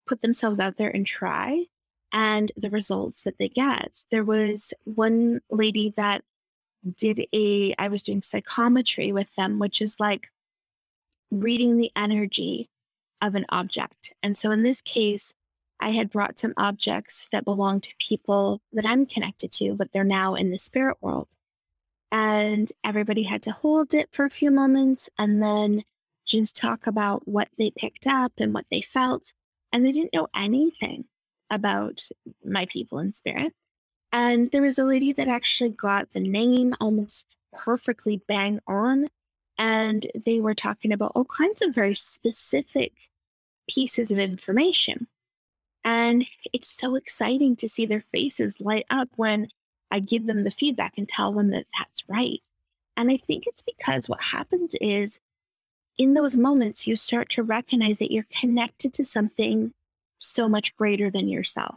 put 0.07 0.21
themselves 0.21 0.59
out 0.59 0.77
there 0.77 0.89
and 0.89 1.07
try 1.07 1.65
and 2.11 2.51
the 2.55 2.69
results 2.69 3.21
that 3.23 3.37
they 3.37 3.49
get. 3.49 4.05
There 4.11 4.23
was 4.23 4.73
one 4.83 5.41
lady 5.49 5.93
that 5.97 6.23
did 6.97 7.25
a, 7.33 7.73
I 7.77 7.87
was 7.87 8.01
doing 8.01 8.21
psychometry 8.21 9.11
with 9.11 9.33
them, 9.35 9.59
which 9.59 9.81
is 9.81 9.99
like 9.99 10.27
reading 11.29 11.77
the 11.77 11.91
energy 11.95 12.69
of 13.21 13.35
an 13.35 13.45
object. 13.49 14.13
And 14.21 14.37
so 14.37 14.51
in 14.51 14.63
this 14.63 14.81
case, 14.81 15.33
I 15.79 15.91
had 15.91 16.11
brought 16.11 16.39
some 16.39 16.53
objects 16.57 17.27
that 17.31 17.45
belong 17.45 17.81
to 17.81 17.93
people 17.97 18.61
that 18.73 18.85
I'm 18.85 19.05
connected 19.05 19.51
to, 19.53 19.73
but 19.75 19.91
they're 19.91 20.03
now 20.03 20.35
in 20.35 20.51
the 20.51 20.59
spirit 20.59 20.97
world. 21.01 21.29
And 22.11 22.71
everybody 22.83 23.23
had 23.23 23.41
to 23.43 23.51
hold 23.51 23.93
it 23.93 24.09
for 24.11 24.25
a 24.25 24.29
few 24.29 24.51
moments 24.51 25.09
and 25.17 25.41
then 25.41 25.83
just 26.25 26.55
talk 26.55 26.85
about 26.85 27.27
what 27.27 27.47
they 27.57 27.71
picked 27.71 28.05
up 28.05 28.33
and 28.37 28.53
what 28.53 28.65
they 28.69 28.81
felt. 28.81 29.33
And 29.71 29.85
they 29.85 29.91
didn't 29.91 30.13
know 30.13 30.27
anything 30.35 31.05
about 31.51 32.01
my 32.43 32.65
people 32.65 32.97
in 32.97 33.13
spirit. 33.13 33.53
And 34.11 34.49
there 34.51 34.63
was 34.63 34.79
a 34.79 34.83
lady 34.83 35.13
that 35.13 35.27
actually 35.27 35.69
got 35.69 36.11
the 36.11 36.19
name 36.19 36.73
almost 36.81 37.35
perfectly 37.53 38.21
bang 38.27 38.59
on. 38.67 39.09
And 39.57 40.07
they 40.25 40.39
were 40.39 40.55
talking 40.55 40.91
about 40.91 41.11
all 41.13 41.25
kinds 41.25 41.61
of 41.61 41.75
very 41.75 41.93
specific 41.93 42.93
pieces 43.69 44.09
of 44.09 44.17
information. 44.17 45.07
And 45.83 46.25
it's 46.53 46.69
so 46.69 46.95
exciting 46.95 47.55
to 47.57 47.69
see 47.69 47.85
their 47.85 48.03
faces 48.11 48.59
light 48.59 48.85
up 48.89 49.09
when 49.15 49.49
I 49.91 49.99
give 49.99 50.25
them 50.25 50.43
the 50.43 50.51
feedback 50.51 50.93
and 50.97 51.07
tell 51.07 51.33
them 51.33 51.51
that 51.51 51.67
that's 51.77 52.07
right. 52.07 52.41
And 52.97 53.11
I 53.11 53.17
think 53.17 53.45
it's 53.45 53.61
because 53.61 54.07
what 54.07 54.21
happens 54.21 54.75
is 54.81 55.19
in 55.97 56.13
those 56.13 56.37
moments, 56.37 56.87
you 56.87 56.95
start 56.95 57.29
to 57.29 57.43
recognize 57.43 57.97
that 57.97 58.11
you're 58.11 58.25
connected 58.31 58.93
to 58.93 59.05
something 59.05 59.73
so 60.21 60.47
much 60.47 60.75
greater 60.77 61.09
than 61.09 61.27
yourself. 61.27 61.75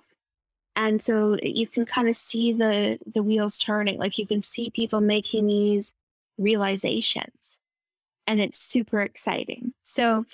And 0.77 1.01
so 1.03 1.35
eh, 1.35 1.53
you 1.55 1.67
can 1.67 1.87
kind 1.87 2.09
of 2.09 2.17
see 2.17 2.53
the 2.53 2.99
the 3.13 3.23
wheels 3.23 3.59
turning. 3.59 3.99
Like 3.99 4.19
you 4.19 4.27
can 4.27 4.43
see 4.43 4.71
people 4.71 5.01
making 5.01 5.47
these 5.47 5.95
realizations. 6.39 7.59
And 8.27 8.41
it's 8.41 8.59
super 8.59 9.01
exciting. 9.01 9.75
So 9.83 10.25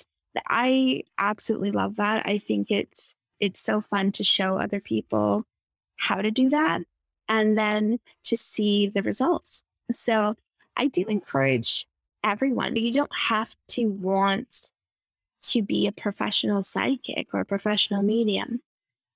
I 0.47 1.03
absolutely 1.17 1.71
love 1.71 1.97
that. 1.97 2.25
I 2.25 2.37
think 2.37 2.71
it's 2.71 3.15
it's 3.39 3.61
so 3.61 3.81
fun 3.81 4.11
to 4.13 4.23
show 4.23 4.57
other 4.57 4.79
people 4.79 5.45
how 5.97 6.21
to 6.21 6.31
do 6.31 6.49
that 6.49 6.81
and 7.27 7.57
then 7.57 7.99
to 8.23 8.37
see 8.37 8.87
the 8.87 9.01
results. 9.01 9.63
So 9.91 10.35
I 10.77 10.87
do 10.87 11.05
encourage 11.07 11.85
everyone. 12.23 12.75
You 12.75 12.93
don't 12.93 13.15
have 13.15 13.55
to 13.69 13.85
want 13.87 14.69
to 15.41 15.61
be 15.61 15.87
a 15.87 15.91
professional 15.91 16.63
psychic 16.63 17.33
or 17.33 17.41
a 17.41 17.45
professional 17.45 17.99
mm-hmm. 17.99 18.07
medium 18.07 18.61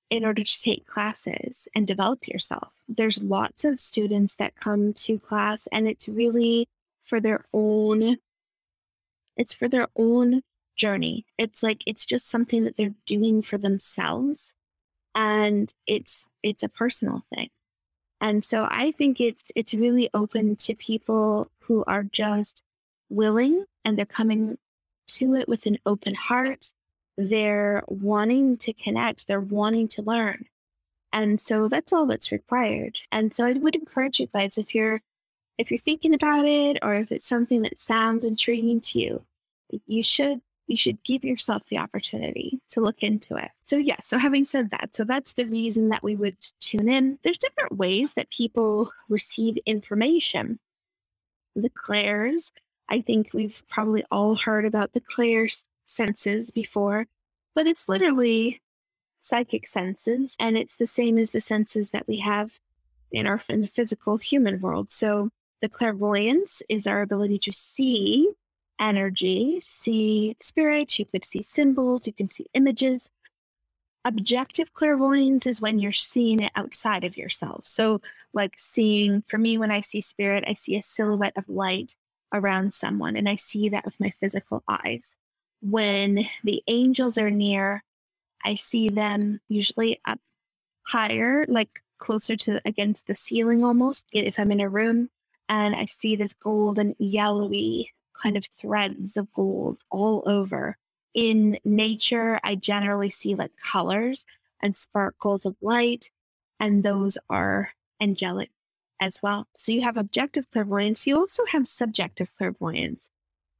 in 0.08 0.24
order 0.24 0.44
to 0.44 0.60
take 0.60 0.86
classes 0.86 1.66
and 1.74 1.86
develop 1.86 2.28
yourself. 2.28 2.74
There's 2.88 3.22
lots 3.22 3.64
of 3.64 3.80
students 3.80 4.34
that 4.34 4.54
come 4.54 4.92
to 4.94 5.18
class 5.18 5.66
and 5.72 5.88
it's 5.88 6.08
really 6.08 6.68
for 7.04 7.20
their 7.20 7.44
own 7.52 8.18
it's 9.36 9.52
for 9.52 9.68
their 9.68 9.88
own 9.96 10.42
journey. 10.76 11.26
It's 11.36 11.62
like 11.62 11.82
it's 11.86 12.06
just 12.06 12.28
something 12.28 12.64
that 12.64 12.76
they're 12.76 12.94
doing 13.04 13.42
for 13.42 13.58
themselves 13.58 14.54
and 15.14 15.72
it's 15.86 16.26
it's 16.42 16.62
a 16.62 16.68
personal 16.68 17.24
thing. 17.34 17.48
And 18.20 18.44
so 18.44 18.66
I 18.70 18.92
think 18.92 19.20
it's 19.20 19.50
it's 19.54 19.74
really 19.74 20.08
open 20.14 20.56
to 20.56 20.74
people 20.74 21.50
who 21.62 21.84
are 21.86 22.04
just 22.04 22.62
willing 23.08 23.64
and 23.84 23.96
they're 23.96 24.06
coming 24.06 24.58
to 25.06 25.34
it 25.34 25.48
with 25.48 25.66
an 25.66 25.78
open 25.86 26.14
heart. 26.14 26.72
They're 27.16 27.82
wanting 27.88 28.58
to 28.58 28.72
connect, 28.72 29.26
they're 29.26 29.40
wanting 29.40 29.88
to 29.88 30.02
learn. 30.02 30.46
And 31.12 31.40
so 31.40 31.68
that's 31.68 31.92
all 31.92 32.06
that's 32.06 32.32
required. 32.32 33.00
And 33.10 33.32
so 33.32 33.44
I 33.44 33.52
would 33.54 33.76
encourage 33.76 34.20
you 34.20 34.26
guys 34.26 34.58
if 34.58 34.74
you're 34.74 35.00
if 35.58 35.70
you're 35.70 35.78
thinking 35.78 36.12
about 36.12 36.44
it 36.44 36.78
or 36.82 36.94
if 36.94 37.10
it's 37.10 37.26
something 37.26 37.62
that 37.62 37.78
sounds 37.78 38.24
intriguing 38.24 38.80
to 38.82 38.98
you, 39.00 39.24
you 39.86 40.02
should 40.02 40.42
you 40.66 40.76
should 40.76 41.02
give 41.04 41.24
yourself 41.24 41.62
the 41.68 41.78
opportunity 41.78 42.60
to 42.70 42.80
look 42.80 43.02
into 43.02 43.36
it. 43.36 43.50
So, 43.64 43.76
yeah, 43.76 44.00
so 44.00 44.18
having 44.18 44.44
said 44.44 44.70
that, 44.70 44.96
so 44.96 45.04
that's 45.04 45.32
the 45.32 45.46
reason 45.46 45.88
that 45.90 46.02
we 46.02 46.16
would 46.16 46.36
tune 46.60 46.88
in. 46.88 47.18
There's 47.22 47.38
different 47.38 47.76
ways 47.76 48.14
that 48.14 48.30
people 48.30 48.90
receive 49.08 49.58
information. 49.64 50.58
The 51.54 51.70
clairs, 51.70 52.52
I 52.88 53.00
think 53.00 53.30
we've 53.32 53.62
probably 53.68 54.04
all 54.10 54.36
heard 54.36 54.64
about 54.64 54.92
the 54.92 55.00
clair 55.00 55.48
senses 55.86 56.50
before, 56.50 57.06
but 57.54 57.66
it's 57.66 57.88
literally 57.88 58.60
psychic 59.20 59.66
senses, 59.66 60.36
and 60.38 60.56
it's 60.56 60.76
the 60.76 60.86
same 60.86 61.18
as 61.18 61.30
the 61.30 61.40
senses 61.40 61.90
that 61.90 62.06
we 62.06 62.18
have 62.18 62.58
in 63.10 63.26
our 63.26 63.40
in 63.48 63.62
the 63.62 63.66
physical 63.66 64.18
human 64.18 64.60
world. 64.60 64.90
So, 64.90 65.30
the 65.62 65.68
clairvoyance 65.68 66.62
is 66.68 66.86
our 66.86 67.02
ability 67.02 67.38
to 67.38 67.52
see 67.52 68.30
energy, 68.78 69.58
see 69.62 70.36
spirits, 70.40 70.98
you 70.98 71.06
could 71.06 71.24
see 71.24 71.42
symbols, 71.42 72.06
you 72.06 72.12
can 72.12 72.30
see 72.30 72.46
images. 72.54 73.10
Objective 74.04 74.72
clairvoyance 74.74 75.46
is 75.46 75.60
when 75.60 75.80
you're 75.80 75.90
seeing 75.92 76.40
it 76.40 76.52
outside 76.54 77.02
of 77.02 77.16
yourself. 77.16 77.64
So, 77.64 78.00
like 78.32 78.54
seeing, 78.56 79.22
for 79.26 79.38
me, 79.38 79.58
when 79.58 79.70
I 79.72 79.80
see 79.80 80.00
spirit, 80.00 80.44
I 80.46 80.54
see 80.54 80.76
a 80.76 80.82
silhouette 80.82 81.36
of 81.36 81.48
light 81.48 81.96
around 82.32 82.74
someone, 82.74 83.16
and 83.16 83.28
I 83.28 83.36
see 83.36 83.68
that 83.68 83.84
with 83.84 84.00
my 84.00 84.10
physical 84.10 84.62
eyes. 84.68 85.16
When 85.60 86.26
the 86.44 86.62
angels 86.66 87.18
are 87.18 87.30
near, 87.30 87.82
I 88.44 88.54
see 88.54 88.88
them 88.88 89.40
usually 89.48 90.00
up 90.04 90.20
higher, 90.82 91.46
like 91.48 91.82
closer 91.98 92.36
to 92.36 92.60
against 92.64 93.06
the 93.06 93.14
ceiling 93.14 93.64
almost, 93.64 94.08
if 94.12 94.38
I'm 94.38 94.52
in 94.52 94.60
a 94.60 94.68
room, 94.68 95.10
and 95.48 95.74
I 95.74 95.86
see 95.86 96.16
this 96.16 96.32
golden 96.32 96.94
yellowy 96.98 97.92
kind 98.20 98.36
of 98.36 98.46
threads 98.46 99.16
of 99.16 99.32
gold 99.32 99.82
all 99.90 100.22
over. 100.26 100.78
In 101.14 101.58
nature, 101.64 102.38
I 102.44 102.54
generally 102.54 103.10
see 103.10 103.34
like 103.34 103.52
colors 103.56 104.26
and 104.60 104.76
sparkles 104.76 105.46
of 105.46 105.56
light, 105.60 106.10
and 106.60 106.82
those 106.82 107.18
are 107.30 107.70
angelic 108.00 108.50
as 109.00 109.20
well. 109.22 109.46
So 109.56 109.72
you 109.72 109.82
have 109.82 109.96
objective 109.96 110.50
clairvoyance, 110.50 111.06
you 111.06 111.16
also 111.16 111.44
have 111.46 111.66
subjective 111.66 112.30
clairvoyance, 112.36 113.10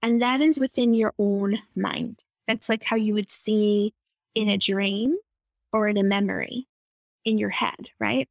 and 0.03 0.21
that 0.23 0.41
is 0.41 0.59
within 0.59 0.95
your 0.95 1.15
own 1.19 1.59
mind. 1.75 2.25
That's 2.47 2.69
like 2.69 2.85
how 2.85 2.97
you 2.97 3.15
would 3.15 3.31
see 3.31 3.95
in 4.35 4.49
a 4.49 4.59
dream 4.59 5.17
or 5.73 5.89
in 5.89 5.97
a 5.97 6.03
memory 6.03 6.67
in 7.25 7.39
your 7.39 7.51
head, 7.51 7.91
right? 7.99 8.29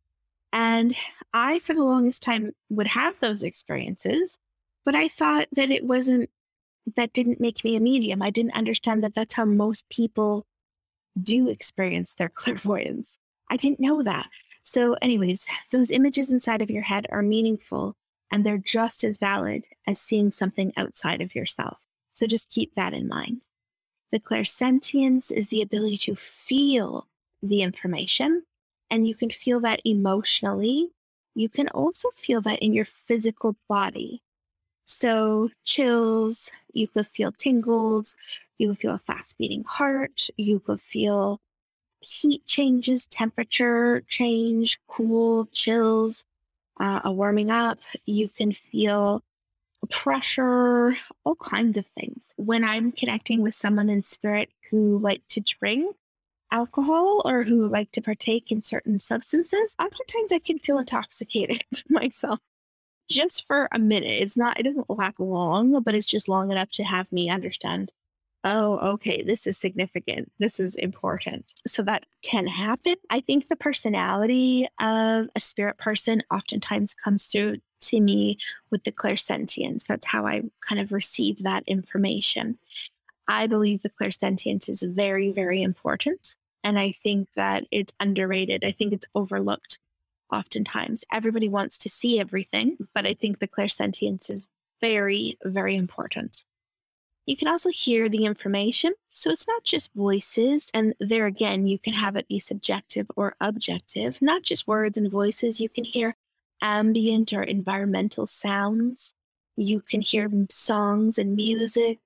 And 0.54 0.96
I, 1.34 1.60
for 1.60 1.74
the 1.74 1.84
longest 1.84 2.24
time, 2.24 2.54
would 2.70 2.88
have 2.88 3.20
those 3.20 3.44
experiences 3.44 4.38
but 4.86 4.96
I 4.96 5.08
thought 5.08 5.48
that 5.52 5.72
it 5.72 5.84
wasn't, 5.84 6.30
that 6.96 7.12
didn't 7.12 7.42
make 7.42 7.64
me 7.64 7.76
a 7.76 7.80
medium. 7.80 8.22
I 8.22 8.30
didn't 8.30 8.54
understand 8.54 9.04
that 9.04 9.16
that's 9.16 9.34
how 9.34 9.46
most 9.46 9.90
people 9.90 10.46
do 11.22 11.50
experience 11.50 12.14
their 12.14 12.30
clairvoyance. 12.34 13.18
I 13.50 13.58
didn't 13.58 13.80
know 13.80 14.04
that. 14.04 14.28
So, 14.66 14.94
anyways, 15.02 15.46
those 15.72 15.92
images 15.92 16.32
inside 16.32 16.62
of 16.62 16.70
your 16.72 16.84
head 16.84 17.06
are 17.12 17.22
meaningful 17.22 17.96
and 18.32 18.46
they're 18.46 18.58
just 18.58 19.04
as 19.04 19.18
valid 19.18 19.68
as 19.88 20.02
seeing 20.02 20.32
something 20.32 20.74
outside 20.76 21.22
of 21.22 21.36
yourself. 21.36 21.86
So, 22.14 22.28
just 22.28 22.50
keep 22.50 22.76
that 22.76 22.94
in 22.94 23.08
mind. 23.08 23.48
The 24.12 24.20
clairsentience 24.20 25.32
is 25.32 25.50
the 25.50 25.62
ability 25.62 25.98
to 25.98 26.16
feel 26.16 27.08
the 27.44 27.62
information, 27.62 28.44
and 28.90 29.08
you 29.08 29.16
can 29.16 29.30
feel 29.30 29.60
that 29.62 29.82
emotionally. 29.86 30.92
You 31.36 31.50
can 31.50 31.68
also 31.70 32.10
feel 32.16 32.42
that 32.42 32.60
in 32.60 32.74
your 32.74 32.86
physical 32.86 33.58
body. 33.70 34.24
So, 34.86 35.50
chills, 35.64 36.52
you 36.74 36.88
could 36.88 37.08
feel 37.08 37.32
tingles, 37.32 38.16
you 38.58 38.70
could 38.70 38.80
feel 38.80 38.96
a 38.96 39.00
fast 39.00 39.38
beating 39.38 39.64
heart, 39.66 40.30
you 40.38 40.60
could 40.60 40.82
feel 40.82 41.42
heat 42.06 42.46
changes, 42.46 43.06
temperature 43.06 44.04
change, 44.08 44.80
cool, 44.88 45.48
chills, 45.52 46.24
uh, 46.80 47.02
a 47.04 47.12
warming 47.12 47.52
up. 47.52 47.80
You 48.06 48.30
can 48.30 48.54
feel 48.54 49.24
pressure, 49.90 50.98
all 51.24 51.36
kinds 51.36 51.78
of 51.78 51.86
things. 51.88 52.34
When 52.38 52.64
I'm 52.64 52.92
connecting 52.92 53.42
with 53.42 53.56
someone 53.56 53.90
in 53.90 54.04
spirit 54.04 54.50
who 54.70 54.98
like 54.98 55.22
to 55.30 55.42
drink 55.42 55.96
alcohol 56.52 57.22
or 57.26 57.44
who 57.44 57.68
like 57.68 57.92
to 57.92 58.02
partake 58.02 58.52
in 58.52 58.64
certain 58.64 59.00
substances, 59.00 59.76
oftentimes 59.80 60.32
I 60.32 60.40
can 60.40 60.60
feel 60.60 60.80
intoxicated 60.80 61.64
myself 61.90 62.40
just 63.10 63.46
for 63.46 63.68
a 63.72 63.80
minute. 63.80 64.22
It's 64.22 64.38
not, 64.38 64.60
it 64.60 64.64
doesn't 64.64 64.90
last 64.90 65.20
long, 65.20 65.82
but 65.84 65.96
it's 65.96 66.08
just 66.08 66.28
long 66.28 66.52
enough 66.52 66.72
to 66.74 66.84
have 66.84 67.12
me 67.12 67.30
understand 67.30 67.92
oh, 68.46 68.78
okay, 68.94 69.24
this 69.24 69.48
is 69.48 69.58
significant. 69.58 70.32
This 70.40 70.60
is 70.60 70.76
important. 70.76 71.56
So 71.66 71.82
that 71.84 72.06
can 72.22 72.46
happen. 72.46 72.96
I 73.10 73.20
think 73.20 73.48
the 73.48 73.56
personality 73.56 74.68
of 74.80 75.28
a 75.36 75.40
spirit 75.40 75.80
person 75.80 76.22
oftentimes 76.32 76.94
comes 76.94 77.26
through 77.26 77.58
to 77.82 78.00
me 78.00 78.38
with 78.70 78.84
the 78.84 78.92
clairsentience. 78.92 79.86
That's 79.88 80.06
how 80.06 80.28
I 80.28 80.44
kind 80.68 80.80
of 80.80 80.92
receive 80.92 81.44
that 81.44 81.64
information. 81.66 82.60
I 83.28 83.48
believe 83.48 83.82
the 83.82 83.90
clairsentience 83.90 84.70
is 84.70 84.84
very, 84.84 85.32
very 85.32 85.64
important. 85.64 86.36
And 86.64 86.78
I 86.78 86.92
think 86.92 87.30
that 87.36 87.66
it's 87.72 87.94
underrated. 88.00 88.64
I 88.64 88.72
think 88.72 88.94
it's 88.94 89.08
overlooked 89.16 89.80
oftentimes. 90.32 91.04
Everybody 91.12 91.50
wants 91.50 91.80
to 91.80 91.90
see 91.90 92.20
everything, 92.20 92.78
but 92.94 93.08
I 93.08 93.16
think 93.16 93.40
the 93.40 93.48
clairsentience 93.48 94.30
is 94.30 94.46
very, 94.82 95.38
very 95.44 95.76
important. 95.76 96.44
You 97.26 97.36
can 97.36 97.48
also 97.48 97.70
hear 97.70 98.08
the 98.08 98.26
information. 98.26 98.94
So 99.12 99.32
it's 99.32 99.48
not 99.48 99.64
just 99.64 99.94
voices. 99.94 100.70
And 100.74 100.94
there 101.00 101.26
again, 101.26 101.66
you 101.68 101.80
can 101.80 101.94
have 101.94 102.16
it 102.16 102.28
be 102.28 102.40
subjective 102.40 103.08
or 103.16 103.36
objective, 103.42 104.22
not 104.22 104.44
just 104.44 104.68
words 104.68 104.98
and 104.98 105.12
voices. 105.12 105.60
You 105.60 105.70
can 105.70 105.84
hear 105.84 106.16
ambient 106.62 107.34
or 107.34 107.44
environmental 107.44 108.28
sounds. 108.28 109.14
You 109.56 109.82
can 109.82 110.02
hear 110.02 110.30
songs 110.50 111.18
and 111.18 111.36
music. 111.36 112.00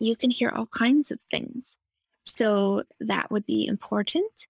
You 0.00 0.16
can 0.16 0.30
hear 0.30 0.50
all 0.50 0.66
kinds 0.66 1.10
of 1.10 1.20
things. 1.30 1.76
So 2.26 2.84
that 3.00 3.30
would 3.30 3.46
be 3.46 3.66
important 3.66 4.48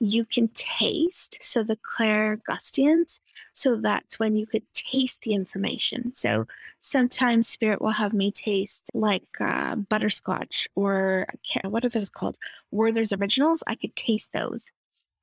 you 0.00 0.24
can 0.24 0.48
taste. 0.48 1.38
So 1.42 1.62
the 1.62 1.76
clairgustance. 1.76 3.20
So 3.52 3.76
that's 3.76 4.18
when 4.18 4.34
you 4.34 4.46
could 4.46 4.64
taste 4.72 5.20
the 5.20 5.34
information. 5.34 6.12
So 6.14 6.46
sometimes 6.80 7.48
spirit 7.48 7.80
will 7.80 7.90
have 7.90 8.14
me 8.14 8.32
taste 8.32 8.90
like 8.94 9.28
uh, 9.38 9.76
butterscotch 9.76 10.66
or 10.74 11.26
what 11.64 11.84
are 11.84 11.90
those 11.90 12.10
called? 12.10 12.38
Werther's 12.70 13.12
originals. 13.12 13.62
I 13.66 13.74
could 13.74 13.94
taste 13.94 14.30
those. 14.32 14.70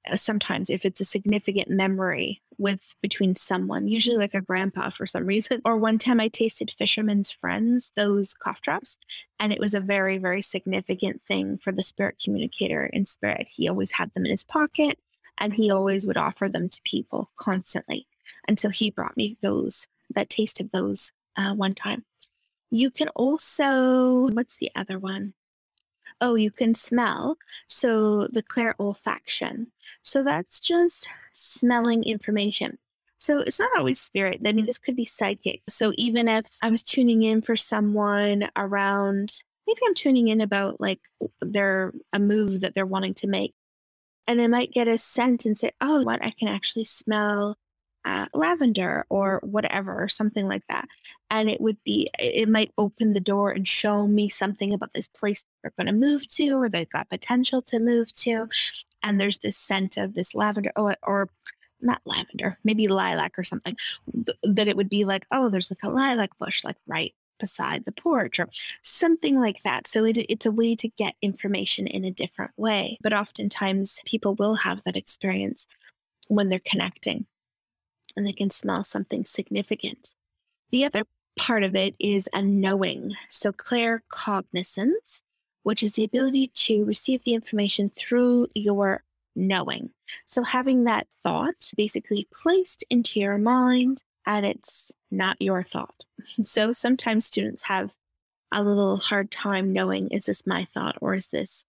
Uh, 0.09 0.17
sometimes 0.17 0.69
if 0.69 0.85
it's 0.85 1.01
a 1.01 1.05
significant 1.05 1.69
memory 1.69 2.41
with 2.57 2.95
between 3.01 3.35
someone, 3.35 3.87
usually 3.87 4.17
like 4.17 4.33
a 4.33 4.41
grandpa 4.41 4.89
for 4.89 5.05
some 5.05 5.25
reason. 5.25 5.61
Or 5.63 5.77
one 5.77 5.97
time 5.97 6.19
I 6.19 6.27
tasted 6.27 6.71
Fisherman's 6.71 7.31
Friends, 7.31 7.91
those 7.95 8.33
cough 8.33 8.61
drops, 8.61 8.97
and 9.39 9.53
it 9.53 9.59
was 9.59 9.73
a 9.73 9.79
very, 9.79 10.17
very 10.17 10.41
significant 10.41 11.21
thing 11.27 11.57
for 11.59 11.71
the 11.71 11.83
spirit 11.83 12.21
communicator 12.23 12.85
in 12.87 13.05
spirit. 13.05 13.47
He 13.51 13.67
always 13.69 13.91
had 13.91 14.13
them 14.13 14.25
in 14.25 14.31
his 14.31 14.43
pocket 14.43 14.97
and 15.37 15.53
he 15.53 15.69
always 15.69 16.05
would 16.05 16.17
offer 16.17 16.49
them 16.49 16.67
to 16.67 16.81
people 16.83 17.29
constantly. 17.37 18.07
until 18.47 18.71
he 18.71 18.89
brought 18.89 19.17
me 19.17 19.37
those, 19.41 19.87
that 20.09 20.29
taste 20.29 20.59
of 20.59 20.71
those 20.71 21.11
uh, 21.37 21.53
one 21.53 21.73
time. 21.73 22.05
You 22.69 22.91
can 22.91 23.07
also, 23.09 24.27
what's 24.29 24.57
the 24.57 24.71
other 24.75 24.99
one? 24.99 25.33
Oh, 26.21 26.35
you 26.35 26.51
can 26.51 26.73
smell. 26.73 27.37
So 27.67 28.27
the 28.27 28.43
clairolfaction. 28.43 29.67
So 30.03 30.23
that's 30.23 30.59
just 30.59 31.07
smelling 31.31 32.03
information. 32.03 32.77
So 33.19 33.39
it's 33.39 33.59
not 33.59 33.75
always 33.77 33.99
spirit. 33.99 34.41
I 34.45 34.51
mean, 34.51 34.65
this 34.65 34.77
could 34.77 34.95
be 34.95 35.05
psychic. 35.05 35.61
So 35.69 35.91
even 35.97 36.27
if 36.27 36.45
I 36.61 36.69
was 36.69 36.83
tuning 36.83 37.23
in 37.23 37.41
for 37.41 37.55
someone 37.55 38.49
around, 38.55 39.41
maybe 39.67 39.81
I'm 39.85 39.95
tuning 39.95 40.27
in 40.27 40.41
about 40.41 40.79
like 40.79 41.01
their 41.41 41.93
a 42.13 42.19
move 42.19 42.61
that 42.61 42.75
they're 42.75 42.85
wanting 42.85 43.15
to 43.15 43.27
make, 43.27 43.53
and 44.27 44.41
I 44.41 44.47
might 44.47 44.71
get 44.73 44.87
a 44.87 44.97
scent 44.97 45.45
and 45.45 45.57
say, 45.57 45.71
"Oh, 45.81 46.03
what? 46.03 46.23
I 46.25 46.31
can 46.31 46.47
actually 46.49 46.85
smell 46.85 47.57
uh, 48.07 48.25
lavender 48.33 49.05
or 49.09 49.41
whatever, 49.43 50.01
or 50.01 50.07
something 50.07 50.47
like 50.47 50.65
that. 50.69 50.87
And 51.29 51.49
it 51.49 51.59
would 51.59 51.77
be, 51.83 52.09
it 52.17 52.47
might 52.47 52.71
open 52.77 53.11
the 53.11 53.19
door 53.19 53.51
and 53.51 53.67
show 53.67 54.07
me 54.07 54.29
something 54.29 54.73
about 54.73 54.93
this 54.93 55.07
place 55.07 55.43
they're 55.61 55.73
going 55.77 55.87
to 55.87 55.93
move 55.93 56.25
to 56.29 56.51
or 56.51 56.69
they've 56.69 56.89
got 56.89 57.09
potential 57.09 57.61
to 57.63 57.79
move 57.79 58.13
to. 58.15 58.47
And 59.03 59.19
there's 59.19 59.39
this 59.39 59.57
scent 59.57 59.97
of 59.97 60.13
this 60.13 60.33
lavender, 60.33 60.71
or, 60.77 60.91
oh, 60.91 60.95
or 61.03 61.29
not 61.81 62.01
lavender, 62.05 62.57
maybe 62.63 62.87
lilac 62.87 63.37
or 63.37 63.43
something, 63.43 63.75
that 64.43 64.69
it 64.69 64.77
would 64.77 64.89
be 64.89 65.03
like, 65.03 65.25
oh, 65.31 65.49
there's 65.49 65.69
like 65.69 65.83
a 65.83 65.93
lilac 65.93 66.29
bush, 66.39 66.63
like 66.63 66.77
right 66.87 67.13
beside 67.39 67.83
the 67.83 67.91
porch 67.91 68.39
or 68.39 68.47
something 68.81 69.37
like 69.37 69.61
that. 69.63 69.85
So 69.85 70.05
it, 70.05 70.17
it's 70.17 70.45
a 70.45 70.51
way 70.51 70.75
to 70.75 70.87
get 70.87 71.15
information 71.21 71.87
in 71.87 72.05
a 72.05 72.11
different 72.11 72.51
way. 72.55 72.97
But 73.01 73.13
oftentimes 73.13 74.01
people 74.05 74.33
will 74.35 74.55
have 74.55 74.81
that 74.85 74.95
experience 74.95 75.67
when 76.29 76.47
they're 76.47 76.59
connecting 76.65 77.25
and 78.17 78.27
they 78.27 78.33
can 78.33 78.49
smell 78.49 78.83
something 78.83 79.23
significant. 79.23 80.15
The 80.71 80.83
other 80.83 81.03
part 81.37 81.63
of 81.63 81.75
it 81.75 81.95
is 81.99 82.27
a 82.33 82.41
knowing. 82.41 83.15
So, 83.29 83.53
claircognizance, 83.53 85.21
which 85.63 85.83
is 85.83 85.93
the 85.93 86.03
ability 86.03 86.51
to 86.53 86.83
receive 86.83 87.23
the 87.23 87.35
information 87.35 87.89
through 87.89 88.47
your 88.53 89.03
knowing. 89.35 89.91
So, 90.25 90.43
having 90.43 90.83
that 90.83 91.07
thought 91.23 91.71
basically 91.77 92.27
placed 92.33 92.83
into 92.89 93.19
your 93.19 93.37
mind 93.37 94.03
and 94.25 94.45
it's 94.45 94.91
not 95.11 95.37
your 95.39 95.63
thought. 95.63 96.03
So, 96.43 96.73
sometimes 96.73 97.25
students 97.25 97.63
have 97.63 97.93
a 98.51 98.63
little 98.63 98.97
hard 98.97 99.29
time 99.31 99.71
knowing 99.73 100.09
is 100.09 100.25
this 100.25 100.47
my 100.47 100.65
thought 100.65 100.97
or 101.01 101.13
is 101.13 101.27
this 101.27 101.65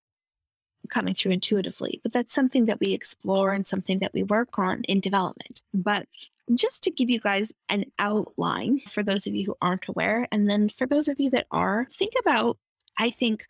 coming 0.88 1.14
through 1.14 1.32
intuitively? 1.32 2.00
But 2.02 2.12
that's 2.12 2.34
something 2.34 2.66
that 2.66 2.80
we 2.80 2.92
explore 2.92 3.52
and 3.52 3.66
something 3.66 3.98
that 3.98 4.14
we 4.14 4.22
work 4.22 4.58
on 4.58 4.82
in 4.84 5.00
development. 5.00 5.62
But 5.74 6.06
just 6.54 6.82
to 6.82 6.90
give 6.90 7.11
you 7.11 7.20
guys 7.20 7.52
an 7.68 7.84
outline 7.98 8.80
for 8.80 9.02
those 9.02 9.26
of 9.26 9.34
you 9.34 9.44
who 9.46 9.56
aren't 9.61 9.88
aware, 9.88 10.26
and 10.32 10.48
then 10.48 10.68
for 10.68 10.87
those 10.87 11.08
of 11.08 11.20
you 11.20 11.30
that 11.30 11.46
are, 11.50 11.87
think 11.92 12.12
about, 12.20 12.58
I 12.98 13.11
think, 13.11 13.46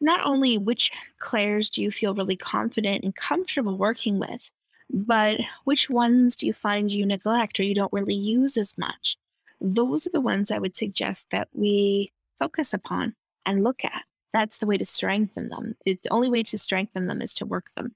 not 0.00 0.20
only 0.24 0.58
which 0.58 0.90
clairs 1.18 1.70
do 1.70 1.82
you 1.82 1.90
feel 1.90 2.14
really 2.14 2.36
confident 2.36 3.04
and 3.04 3.14
comfortable 3.14 3.78
working 3.78 4.18
with, 4.18 4.50
but 4.90 5.40
which 5.64 5.88
ones 5.88 6.36
do 6.36 6.46
you 6.46 6.52
find 6.52 6.90
you 6.90 7.06
neglect 7.06 7.58
or 7.58 7.64
you 7.64 7.74
don't 7.74 7.92
really 7.92 8.14
use 8.14 8.56
as 8.56 8.76
much? 8.76 9.16
Those 9.60 10.06
are 10.06 10.10
the 10.10 10.20
ones 10.20 10.50
I 10.50 10.58
would 10.58 10.76
suggest 10.76 11.30
that 11.30 11.48
we 11.52 12.12
focus 12.38 12.74
upon 12.74 13.14
and 13.46 13.64
look 13.64 13.84
at 13.84 14.04
that's 14.36 14.58
the 14.58 14.66
way 14.66 14.76
to 14.76 14.84
strengthen 14.84 15.48
them. 15.48 15.76
The 15.86 15.98
only 16.10 16.28
way 16.28 16.42
to 16.44 16.58
strengthen 16.58 17.06
them 17.06 17.22
is 17.22 17.32
to 17.34 17.46
work 17.46 17.74
them. 17.74 17.94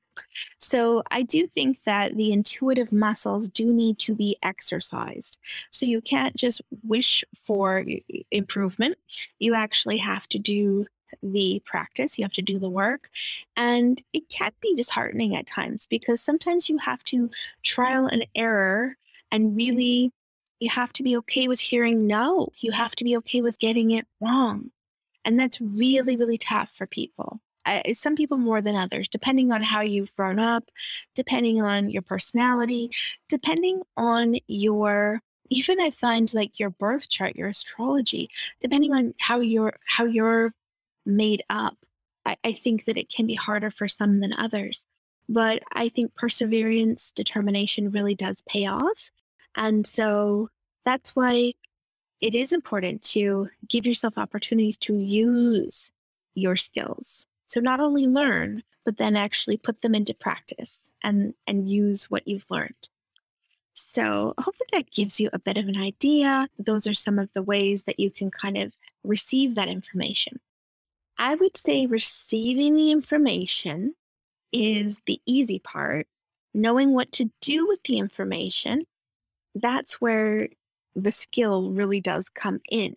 So 0.59 1.03
I 1.11 1.23
do 1.23 1.47
think 1.47 1.85
that 1.85 2.17
the 2.17 2.33
intuitive 2.33 2.93
muscles 2.93 3.47
do 3.49 3.73
need 3.73 3.99
to 4.01 4.15
be 4.15 4.37
exercised. 4.43 5.39
So 5.71 5.85
you 5.85 6.01
can't 6.01 6.35
just 6.35 6.63
wish 6.83 7.25
for 7.37 7.85
improvement. 8.31 8.97
You 9.39 9.55
actually 9.55 9.99
have 9.99 10.27
to 10.29 10.39
do 10.39 10.87
the 11.23 11.61
practice, 11.67 12.19
you 12.19 12.25
have 12.25 12.33
to 12.33 12.43
do 12.43 12.59
the 12.59 12.71
work. 12.71 13.11
And 13.57 14.01
it 14.13 14.29
can 14.29 14.53
be 14.61 14.75
disheartening 14.75 15.37
at 15.37 15.47
times 15.47 15.87
because 15.87 16.23
sometimes 16.23 16.69
you 16.69 16.79
have 16.79 17.05
to 17.05 17.29
trial 17.65 18.07
and 18.07 18.27
error 18.35 18.97
and 19.31 19.57
really 19.57 20.13
you 20.61 20.71
have 20.71 20.93
to 20.95 21.03
be 21.03 21.17
okay 21.17 21.49
with 21.49 21.61
hearing 21.61 22.07
no. 22.07 22.51
You 22.59 22.73
have 22.73 22.95
to 22.97 23.05
be 23.05 23.17
okay 23.19 23.41
with 23.41 23.59
getting 23.59 23.91
it 23.91 24.07
wrong. 24.21 24.71
And 25.25 25.39
that's 25.39 25.61
really, 25.61 26.17
really 26.17 26.39
tough 26.39 26.71
for 26.77 26.87
people. 26.87 27.41
Some 27.93 28.17
people 28.17 28.39
more 28.39 28.63
than 28.63 28.75
others, 28.75 29.07
depending 29.07 29.53
on 29.53 29.63
how 29.63 29.83
you've 29.83 30.15
grown 30.17 30.39
up, 30.39 30.71
depending 31.15 31.63
on 31.63 31.91
your 31.91 32.03
personality, 32.03 32.91
depending 33.29 33.83
on 33.97 34.37
your 34.47 35.21
even 35.51 35.81
I 35.81 35.91
find 35.91 36.33
like 36.33 36.59
your 36.59 36.71
birth 36.71 37.09
chart, 37.11 37.37
your 37.37 37.49
astrology, 37.49 38.31
depending 38.61 38.95
on 38.95 39.15
how 39.19 39.41
you're 39.41 39.75
how 39.85 40.05
you're 40.05 40.55
made 41.05 41.43
up. 41.51 41.77
I, 42.25 42.37
I 42.45 42.53
think 42.53 42.85
that 42.87 42.97
it 42.97 43.11
can 43.11 43.27
be 43.27 43.35
harder 43.35 43.71
for 43.71 43.89
some 43.89 44.21
than 44.21 44.33
others. 44.39 44.87
But 45.29 45.63
I 45.73 45.89
think 45.89 46.15
perseverance, 46.15 47.13
determination 47.13 47.91
really 47.91 48.15
does 48.15 48.43
pay 48.49 48.67
off. 48.67 49.11
And 49.57 49.87
so 49.87 50.49
that's 50.85 51.15
why 51.15 51.55
it 52.21 52.35
is 52.35 52.53
important 52.53 53.03
to 53.03 53.49
give 53.69 53.87
yourself 53.87 54.19
opportunities 54.19 54.77
to 54.79 54.97
use 54.97 55.91
your 56.35 56.57
skills. 56.57 57.27
So 57.49 57.61
not 57.61 57.81
only 57.81 58.07
learn, 58.07 58.63
but 58.85 58.97
then 58.99 59.17
actually 59.17 59.57
put 59.57 59.83
them 59.83 59.95
into 59.95 60.15
practice 60.15 60.91
and, 61.03 61.35
and 61.47 61.69
use 61.69 62.11
what 62.11 62.27
you've 62.27 62.51
learned. 62.51 62.89
So 63.75 64.35
hopefully 64.39 64.69
that 64.73 64.91
gives 64.91 65.21
you 65.21 65.31
a 65.33 65.39
bit 65.39 65.57
of 65.57 65.69
an 65.69 65.81
idea. 65.81 66.49
Those 66.59 66.87
are 66.87 66.95
some 66.95 67.19
of 67.19 67.33
the 67.33 67.43
ways 67.43 67.85
that 67.85 67.99
you 67.99 68.11
can 68.11 68.31
kind 68.31 68.59
of 68.59 68.75
receive 69.05 69.55
that 69.55 69.69
information. 69.69 70.41
I 71.19 71.35
would 71.35 71.57
say 71.57 71.87
receiving 71.87 72.75
the 72.75 72.91
information 72.91 73.95
is 74.53 74.99
the 75.07 75.21
easy 75.27 75.59
part. 75.59 76.07
Knowing 76.53 76.93
what 76.93 77.13
to 77.13 77.31
do 77.41 77.67
with 77.67 77.83
the 77.85 77.99
information, 77.99 78.83
that's 79.55 80.01
where 80.01 80.49
the 80.95 81.13
skill 81.13 81.71
really 81.71 82.01
does 82.01 82.29
come 82.29 82.61
in. 82.71 82.97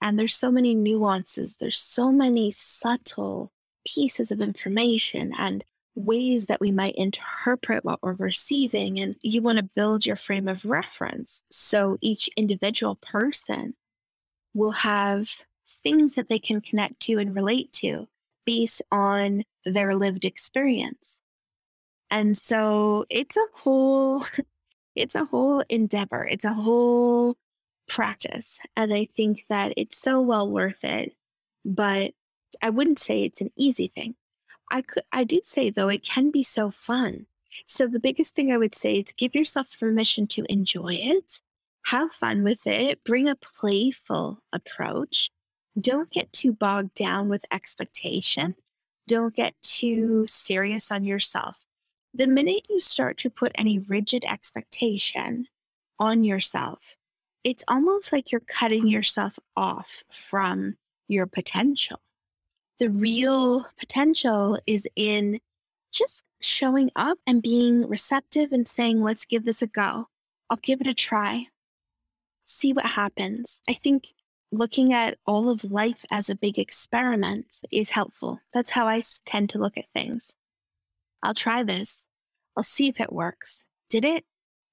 And 0.00 0.18
there's 0.18 0.34
so 0.34 0.50
many 0.50 0.74
nuances, 0.74 1.56
there's 1.56 1.78
so 1.78 2.10
many 2.10 2.50
subtle 2.50 3.52
pieces 3.86 4.30
of 4.30 4.40
information 4.40 5.32
and 5.38 5.64
ways 5.94 6.46
that 6.46 6.60
we 6.60 6.70
might 6.70 6.94
interpret 6.96 7.84
what 7.84 8.02
we're 8.02 8.14
receiving. 8.14 8.98
And 9.00 9.16
you 9.22 9.42
want 9.42 9.58
to 9.58 9.70
build 9.76 10.06
your 10.06 10.16
frame 10.16 10.48
of 10.48 10.64
reference. 10.64 11.42
So 11.50 11.98
each 12.00 12.28
individual 12.36 12.96
person 12.96 13.74
will 14.54 14.72
have 14.72 15.28
things 15.68 16.14
that 16.14 16.28
they 16.28 16.38
can 16.38 16.60
connect 16.60 17.00
to 17.00 17.18
and 17.18 17.34
relate 17.34 17.72
to 17.72 18.08
based 18.44 18.82
on 18.90 19.44
their 19.64 19.94
lived 19.94 20.24
experience. 20.24 21.18
And 22.10 22.36
so 22.36 23.06
it's 23.08 23.36
a 23.36 23.46
whole 23.52 24.24
it's 24.94 25.14
a 25.14 25.24
whole 25.24 25.60
endeavor. 25.68 26.24
It's 26.24 26.44
a 26.44 26.52
whole 26.52 27.36
practice. 27.88 28.58
And 28.76 28.92
I 28.92 29.08
think 29.16 29.44
that 29.48 29.72
it's 29.76 30.00
so 30.00 30.20
well 30.20 30.50
worth 30.50 30.84
it. 30.84 31.14
But 31.64 32.12
I 32.62 32.70
wouldn't 32.70 32.98
say 32.98 33.22
it's 33.22 33.40
an 33.40 33.50
easy 33.56 33.88
thing. 33.88 34.14
I 34.70 34.82
could 34.82 35.04
I 35.12 35.24
do 35.24 35.40
say 35.42 35.70
though 35.70 35.88
it 35.88 36.04
can 36.04 36.30
be 36.30 36.42
so 36.42 36.70
fun. 36.70 37.26
So 37.66 37.86
the 37.86 38.00
biggest 38.00 38.34
thing 38.34 38.50
I 38.50 38.58
would 38.58 38.74
say 38.74 38.94
is 38.94 39.12
give 39.12 39.34
yourself 39.34 39.78
permission 39.78 40.26
to 40.28 40.44
enjoy 40.50 40.94
it. 40.94 41.40
Have 41.86 42.12
fun 42.12 42.44
with 42.44 42.66
it. 42.66 43.04
Bring 43.04 43.28
a 43.28 43.36
playful 43.36 44.42
approach. 44.52 45.30
Don't 45.80 46.10
get 46.10 46.32
too 46.32 46.52
bogged 46.52 46.94
down 46.94 47.28
with 47.28 47.44
expectation. 47.52 48.54
Don't 49.08 49.34
get 49.34 49.54
too 49.62 50.26
serious 50.26 50.90
on 50.90 51.04
yourself. 51.04 51.66
The 52.14 52.26
minute 52.26 52.66
you 52.68 52.78
start 52.80 53.16
to 53.18 53.30
put 53.30 53.52
any 53.54 53.78
rigid 53.78 54.24
expectation 54.26 55.48
on 55.98 56.24
yourself, 56.24 56.96
it's 57.42 57.64
almost 57.68 58.12
like 58.12 58.30
you're 58.30 58.40
cutting 58.40 58.86
yourself 58.86 59.38
off 59.56 60.04
from 60.10 60.76
your 61.08 61.26
potential. 61.26 62.00
The 62.78 62.90
real 62.90 63.66
potential 63.78 64.58
is 64.66 64.86
in 64.94 65.40
just 65.90 66.22
showing 66.40 66.90
up 66.96 67.18
and 67.26 67.42
being 67.42 67.88
receptive 67.88 68.52
and 68.52 68.66
saying, 68.68 69.00
let's 69.00 69.24
give 69.24 69.44
this 69.44 69.62
a 69.62 69.66
go. 69.66 70.08
I'll 70.50 70.58
give 70.62 70.80
it 70.80 70.86
a 70.86 70.94
try. 70.94 71.46
See 72.44 72.72
what 72.72 72.84
happens. 72.84 73.62
I 73.68 73.72
think 73.72 74.08
looking 74.50 74.92
at 74.92 75.16
all 75.26 75.48
of 75.48 75.64
life 75.64 76.04
as 76.10 76.28
a 76.28 76.34
big 76.34 76.58
experiment 76.58 77.60
is 77.70 77.90
helpful. 77.90 78.40
That's 78.52 78.70
how 78.70 78.86
I 78.86 79.00
tend 79.24 79.48
to 79.50 79.58
look 79.58 79.78
at 79.78 79.88
things. 79.94 80.34
I'll 81.22 81.34
try 81.34 81.62
this. 81.62 82.04
I'll 82.56 82.62
see 82.62 82.88
if 82.88 83.00
it 83.00 83.12
works. 83.12 83.64
Did 83.88 84.04
it? 84.04 84.24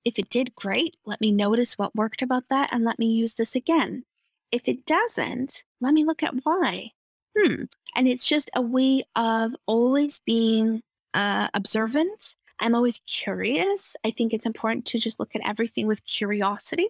If 0.06 0.18
it 0.18 0.30
did, 0.30 0.56
great. 0.56 0.98
Let 1.06 1.22
me 1.22 1.32
notice 1.32 1.78
what 1.78 1.96
worked 1.96 2.22
about 2.22 2.50
that 2.50 2.70
and 2.72 2.84
let 2.84 3.00
me 3.00 3.08
use 3.08 3.34
this 3.34 3.56
again. 3.56 4.04
If 4.52 4.68
it 4.68 4.86
doesn't, 4.86 5.64
let 5.82 5.94
me 5.94 6.04
look 6.04 6.24
at 6.24 6.34
why. 6.44 6.92
Hmm. 7.38 7.64
And 7.96 8.08
it's 8.08 8.26
just 8.26 8.50
a 8.56 8.62
way 8.62 9.04
of 9.16 9.56
always 9.68 10.20
being 10.26 10.82
uh, 11.14 11.48
observant. 11.54 12.36
I'm 12.60 12.76
always 12.76 13.02
curious. 13.06 13.96
I 14.04 14.12
think 14.12 14.34
it's 14.34 14.46
important 14.46 14.86
to 14.88 15.00
just 15.00 15.20
look 15.20 15.36
at 15.36 15.48
everything 15.48 15.88
with 15.88 16.06
curiosity 16.06 16.90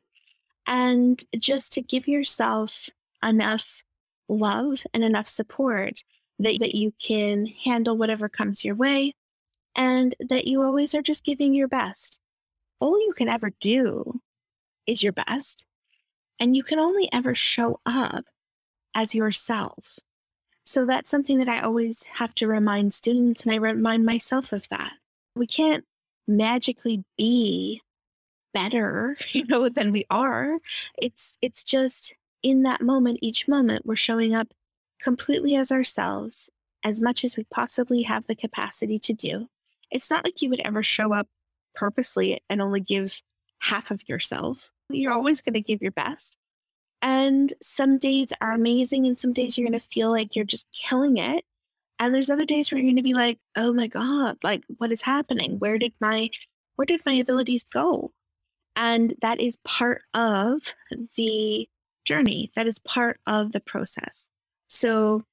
and 0.66 1.22
just 1.38 1.72
to 1.74 1.82
give 1.82 2.08
yourself 2.08 2.90
enough 3.24 3.84
love 4.30 4.86
and 4.94 5.04
enough 5.04 5.28
support 5.28 6.04
that, 6.40 6.60
that 6.60 6.76
you 6.76 6.94
can 7.00 7.48
handle 7.48 7.98
whatever 7.98 8.30
comes 8.30 8.64
your 8.64 8.76
way 8.76 9.14
and 9.80 10.14
that 10.20 10.46
you 10.46 10.62
always 10.62 10.94
are 10.94 11.02
just 11.02 11.24
giving 11.24 11.54
your 11.54 11.70
best. 11.70 12.20
All 12.82 13.00
you 13.00 13.14
can 13.16 13.30
ever 13.30 13.52
do 13.62 14.20
is 14.86 15.02
your 15.02 15.14
best, 15.14 15.66
and 16.38 16.56
you 16.56 16.64
can 16.64 16.80
only 16.80 17.08
ever 17.14 17.34
show 17.34 17.80
up 17.86 18.26
as 18.94 19.16
yourself. 19.16 20.00
So 20.66 20.86
that's 20.86 21.10
something 21.10 21.38
that 21.38 21.48
I 21.48 21.60
always 21.62 22.04
have 22.04 22.36
to 22.36 22.48
remind 22.48 22.94
students, 22.94 23.44
and 23.44 23.54
I 23.54 23.56
remind 23.56 24.06
myself 24.06 24.52
of 24.52 24.68
that. 24.68 24.92
We 25.34 25.48
can't 25.48 25.86
magically 26.28 27.06
be 27.18 27.82
better, 28.54 29.16
you 29.30 29.46
know, 29.46 29.70
than 29.70 29.94
we 29.94 30.04
are. 30.10 30.60
It's 30.98 31.38
it's 31.42 31.64
just 31.64 32.14
in 32.44 32.64
that 32.64 32.82
moment, 32.82 33.20
each 33.22 33.48
moment, 33.48 33.86
we're 33.86 33.96
showing 33.96 34.36
up 34.36 34.50
completely 35.02 35.56
as 35.56 35.72
ourselves, 35.72 36.50
as 36.84 37.00
much 37.00 37.24
as 37.24 37.38
we 37.38 37.46
possibly 37.46 38.02
have 38.02 38.28
the 38.28 38.36
capacity 38.36 39.00
to 39.00 39.14
do. 39.14 39.48
It's 39.92 40.10
not 40.10 40.24
like 40.24 40.42
you 40.42 40.50
would 40.50 40.62
ever 40.62 40.84
show 40.84 41.14
up 41.14 41.28
purposely 41.76 42.42
and 42.50 42.62
only 42.62 42.80
give 42.82 43.22
half 43.60 43.92
of 43.92 44.08
yourself. 44.08 44.72
You're 44.90 45.14
always 45.14 45.42
going 45.42 45.54
to 45.54 45.62
give 45.62 45.82
your 45.82 45.92
best. 45.92 46.38
And 47.02 47.54
some 47.62 47.98
days 47.98 48.30
are 48.42 48.52
amazing, 48.52 49.06
and 49.06 49.18
some 49.18 49.32
days 49.32 49.58
you're 49.58 49.68
going 49.68 49.80
to 49.80 49.88
feel 49.88 50.12
like 50.12 50.36
you're 50.36 50.46
just 50.46 50.68
killing 50.74 51.18
it. 51.18 51.46
And 51.98 52.14
there's 52.14 52.30
other 52.30 52.46
days 52.46 52.72
where 52.72 52.80
you're 52.80 52.88
going 52.88 52.98
to 52.98 53.04
be 53.04 53.14
like, 53.14 53.40
"Oh 53.56 53.74
my 53.74 53.88
god, 53.88 54.38
like 54.44 54.64
what 54.78 54.92
is 54.92 55.02
happening? 55.02 55.60
Where 55.60 55.78
did 55.78 55.94
my 56.02 56.30
where 56.76 56.86
did 56.86 57.06
my 57.06 57.14
abilities 57.14 57.64
go?" 57.64 58.12
And 58.76 59.14
that 59.22 59.42
is 59.42 59.58
part 59.66 60.04
of 60.14 60.62
the 61.16 61.70
journey. 62.06 62.52
That 62.56 62.68
is 62.68 62.80
part 62.80 63.20
of 63.28 63.52
the 63.52 63.60
process. 63.62 64.30
So 64.68 65.24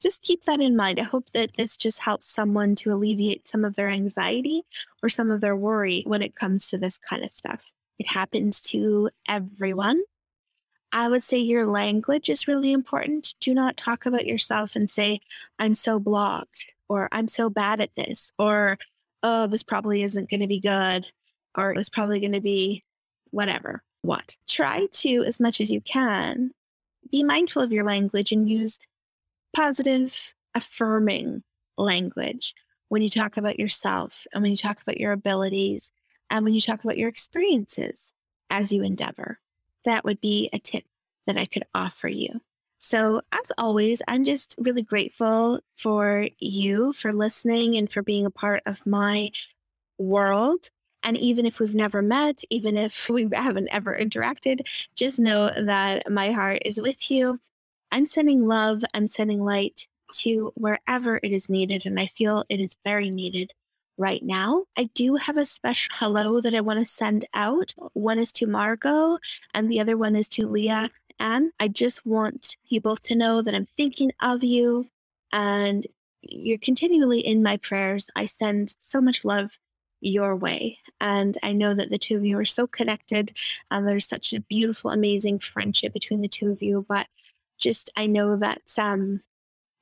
just 0.00 0.22
keep 0.22 0.44
that 0.44 0.60
in 0.60 0.76
mind. 0.76 0.98
I 1.00 1.04
hope 1.04 1.30
that 1.30 1.56
this 1.56 1.76
just 1.76 2.00
helps 2.00 2.28
someone 2.28 2.74
to 2.76 2.92
alleviate 2.92 3.48
some 3.48 3.64
of 3.64 3.76
their 3.76 3.88
anxiety 3.88 4.62
or 5.02 5.08
some 5.08 5.30
of 5.30 5.40
their 5.40 5.56
worry 5.56 6.02
when 6.06 6.22
it 6.22 6.36
comes 6.36 6.68
to 6.68 6.78
this 6.78 6.98
kind 6.98 7.24
of 7.24 7.30
stuff. 7.30 7.62
It 7.98 8.08
happens 8.08 8.60
to 8.62 9.10
everyone. 9.28 10.02
I 10.92 11.08
would 11.08 11.22
say 11.22 11.38
your 11.38 11.66
language 11.66 12.30
is 12.30 12.46
really 12.46 12.72
important. 12.72 13.34
Do 13.40 13.54
not 13.54 13.76
talk 13.76 14.06
about 14.06 14.26
yourself 14.26 14.76
and 14.76 14.88
say, 14.88 15.20
I'm 15.58 15.74
so 15.74 15.98
blocked, 15.98 16.66
or 16.88 17.08
I'm 17.12 17.28
so 17.28 17.50
bad 17.50 17.80
at 17.80 17.94
this, 17.96 18.32
or 18.38 18.78
oh, 19.22 19.46
this 19.46 19.62
probably 19.62 20.02
isn't 20.02 20.30
going 20.30 20.40
to 20.40 20.46
be 20.46 20.60
good, 20.60 21.10
or 21.56 21.72
it's 21.72 21.88
probably 21.88 22.20
going 22.20 22.32
to 22.32 22.40
be 22.40 22.82
whatever. 23.30 23.82
What? 24.02 24.36
Try 24.48 24.86
to, 24.90 25.24
as 25.26 25.40
much 25.40 25.60
as 25.60 25.70
you 25.70 25.80
can, 25.80 26.52
be 27.10 27.24
mindful 27.24 27.62
of 27.62 27.72
your 27.72 27.84
language 27.84 28.30
and 28.30 28.48
use 28.48 28.78
positive, 29.56 30.34
affirming 30.54 31.42
language 31.78 32.54
when 32.88 33.02
you 33.02 33.08
talk 33.08 33.36
about 33.36 33.58
yourself 33.58 34.26
and 34.32 34.42
when 34.42 34.50
you 34.50 34.56
talk 34.56 34.80
about 34.80 35.00
your 35.00 35.12
abilities 35.12 35.90
and 36.30 36.44
when 36.44 36.54
you 36.54 36.60
talk 36.60 36.84
about 36.84 36.98
your 36.98 37.08
experiences 37.08 38.12
as 38.50 38.72
you 38.72 38.82
endeavor 38.82 39.38
that 39.86 40.04
would 40.04 40.20
be 40.20 40.50
a 40.52 40.58
tip 40.58 40.84
that 41.26 41.38
I 41.38 41.46
could 41.46 41.64
offer 41.74 42.08
you. 42.08 42.40
So, 42.78 43.22
as 43.32 43.52
always, 43.56 44.02
I'm 44.06 44.24
just 44.26 44.54
really 44.58 44.82
grateful 44.82 45.60
for 45.76 46.28
you 46.38 46.92
for 46.92 47.12
listening 47.12 47.76
and 47.76 47.90
for 47.90 48.02
being 48.02 48.26
a 48.26 48.30
part 48.30 48.62
of 48.66 48.84
my 48.84 49.30
world. 49.96 50.68
And 51.02 51.16
even 51.16 51.46
if 51.46 51.58
we've 51.58 51.74
never 51.74 52.02
met, 52.02 52.42
even 52.50 52.76
if 52.76 53.08
we 53.10 53.28
haven't 53.32 53.68
ever 53.70 53.96
interacted, 53.98 54.68
just 54.94 55.18
know 55.18 55.50
that 55.56 56.10
my 56.10 56.32
heart 56.32 56.62
is 56.66 56.80
with 56.80 57.10
you. 57.10 57.40
I'm 57.90 58.06
sending 58.06 58.46
love, 58.46 58.82
I'm 58.94 59.06
sending 59.06 59.44
light 59.44 59.88
to 60.12 60.52
wherever 60.54 61.18
it 61.22 61.32
is 61.32 61.48
needed. 61.48 61.86
And 61.86 61.98
I 61.98 62.06
feel 62.06 62.44
it 62.48 62.60
is 62.60 62.76
very 62.84 63.10
needed 63.10 63.52
right 63.98 64.22
now. 64.22 64.64
I 64.76 64.84
do 64.94 65.16
have 65.16 65.36
a 65.36 65.46
special 65.46 65.90
hello 65.98 66.40
that 66.40 66.54
I 66.54 66.60
want 66.60 66.80
to 66.80 66.86
send 66.86 67.26
out. 67.34 67.74
One 67.94 68.18
is 68.18 68.32
to 68.32 68.46
Margot, 68.46 69.18
and 69.54 69.68
the 69.68 69.80
other 69.80 69.96
one 69.96 70.16
is 70.16 70.28
to 70.30 70.46
Leah. 70.46 70.90
And 71.18 71.52
I 71.58 71.68
just 71.68 72.04
want 72.04 72.56
you 72.68 72.80
both 72.80 73.02
to 73.02 73.14
know 73.14 73.40
that 73.40 73.54
I'm 73.54 73.66
thinking 73.76 74.12
of 74.20 74.44
you 74.44 74.86
and 75.32 75.86
you're 76.20 76.58
continually 76.58 77.20
in 77.20 77.42
my 77.42 77.56
prayers. 77.56 78.10
I 78.16 78.26
send 78.26 78.76
so 78.80 79.00
much 79.00 79.24
love 79.24 79.56
your 80.00 80.36
way. 80.36 80.78
And 81.00 81.38
I 81.42 81.52
know 81.52 81.74
that 81.74 81.88
the 81.88 81.98
two 81.98 82.16
of 82.16 82.24
you 82.24 82.38
are 82.38 82.44
so 82.44 82.66
connected 82.66 83.32
and 83.70 83.86
there's 83.86 84.06
such 84.06 84.32
a 84.32 84.40
beautiful, 84.40 84.90
amazing 84.90 85.38
friendship 85.38 85.92
between 85.94 86.20
the 86.20 86.28
two 86.28 86.50
of 86.50 86.62
you. 86.62 86.84
But 86.86 87.06
just, 87.58 87.90
I 87.96 88.06
know 88.06 88.36
that, 88.36 88.62
um, 88.78 89.20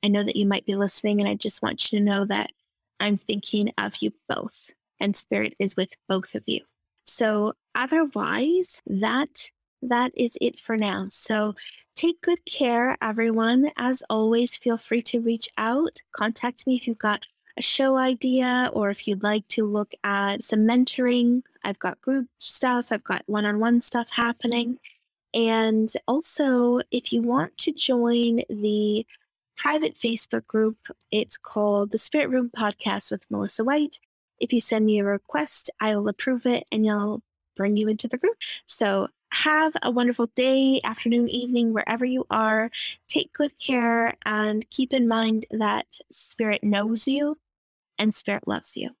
I 0.03 0.07
know 0.07 0.23
that 0.23 0.35
you 0.35 0.45
might 0.45 0.65
be 0.65 0.75
listening 0.75 1.19
and 1.19 1.29
I 1.29 1.35
just 1.35 1.61
want 1.61 1.91
you 1.91 1.99
to 1.99 2.05
know 2.05 2.25
that 2.25 2.51
I'm 2.99 3.17
thinking 3.17 3.71
of 3.77 3.97
you 3.97 4.13
both, 4.29 4.71
and 4.99 5.15
spirit 5.15 5.53
is 5.59 5.75
with 5.75 5.93
both 6.07 6.35
of 6.35 6.43
you. 6.45 6.61
So 7.05 7.53
otherwise, 7.75 8.81
that 8.87 9.49
that 9.81 10.11
is 10.15 10.37
it 10.41 10.59
for 10.59 10.77
now. 10.77 11.07
So 11.11 11.53
take 11.95 12.21
good 12.21 12.43
care, 12.45 12.97
everyone. 13.01 13.71
As 13.77 14.03
always, 14.09 14.57
feel 14.57 14.77
free 14.77 15.01
to 15.03 15.21
reach 15.21 15.47
out. 15.57 16.01
Contact 16.15 16.65
me 16.65 16.75
if 16.75 16.87
you've 16.87 16.97
got 16.97 17.27
a 17.57 17.61
show 17.61 17.95
idea 17.95 18.71
or 18.73 18.89
if 18.89 19.07
you'd 19.07 19.23
like 19.23 19.47
to 19.49 19.65
look 19.65 19.91
at 20.03 20.43
some 20.43 20.61
mentoring. 20.61 21.43
I've 21.63 21.79
got 21.79 22.01
group 22.01 22.27
stuff, 22.39 22.87
I've 22.91 23.03
got 23.03 23.23
one 23.27 23.45
on 23.45 23.59
one 23.59 23.81
stuff 23.81 24.09
happening. 24.09 24.79
And 25.35 25.91
also, 26.07 26.79
if 26.91 27.11
you 27.13 27.21
want 27.21 27.57
to 27.59 27.73
join 27.73 28.41
the 28.49 29.05
private 29.57 29.95
Facebook 29.95 30.45
group. 30.47 30.77
It's 31.11 31.37
called 31.37 31.91
the 31.91 31.97
Spirit 31.97 32.29
Room 32.29 32.51
Podcast 32.55 33.11
with 33.11 33.29
Melissa 33.29 33.63
White. 33.63 33.99
If 34.39 34.51
you 34.51 34.59
send 34.59 34.85
me 34.85 34.99
a 34.99 35.05
request, 35.05 35.69
I 35.79 35.95
will 35.95 36.07
approve 36.09 36.45
it 36.45 36.65
and 36.71 36.89
I'll 36.89 37.21
bring 37.55 37.77
you 37.77 37.87
into 37.87 38.07
the 38.07 38.17
group. 38.17 38.35
So 38.65 39.07
have 39.31 39.73
a 39.81 39.91
wonderful 39.91 40.27
day, 40.35 40.81
afternoon, 40.83 41.29
evening, 41.29 41.73
wherever 41.73 42.05
you 42.05 42.25
are. 42.29 42.69
Take 43.07 43.33
good 43.33 43.57
care 43.59 44.15
and 44.25 44.69
keep 44.69 44.93
in 44.93 45.07
mind 45.07 45.45
that 45.51 45.99
Spirit 46.11 46.63
knows 46.63 47.07
you 47.07 47.37
and 47.97 48.13
Spirit 48.13 48.47
loves 48.47 48.75
you. 48.75 48.91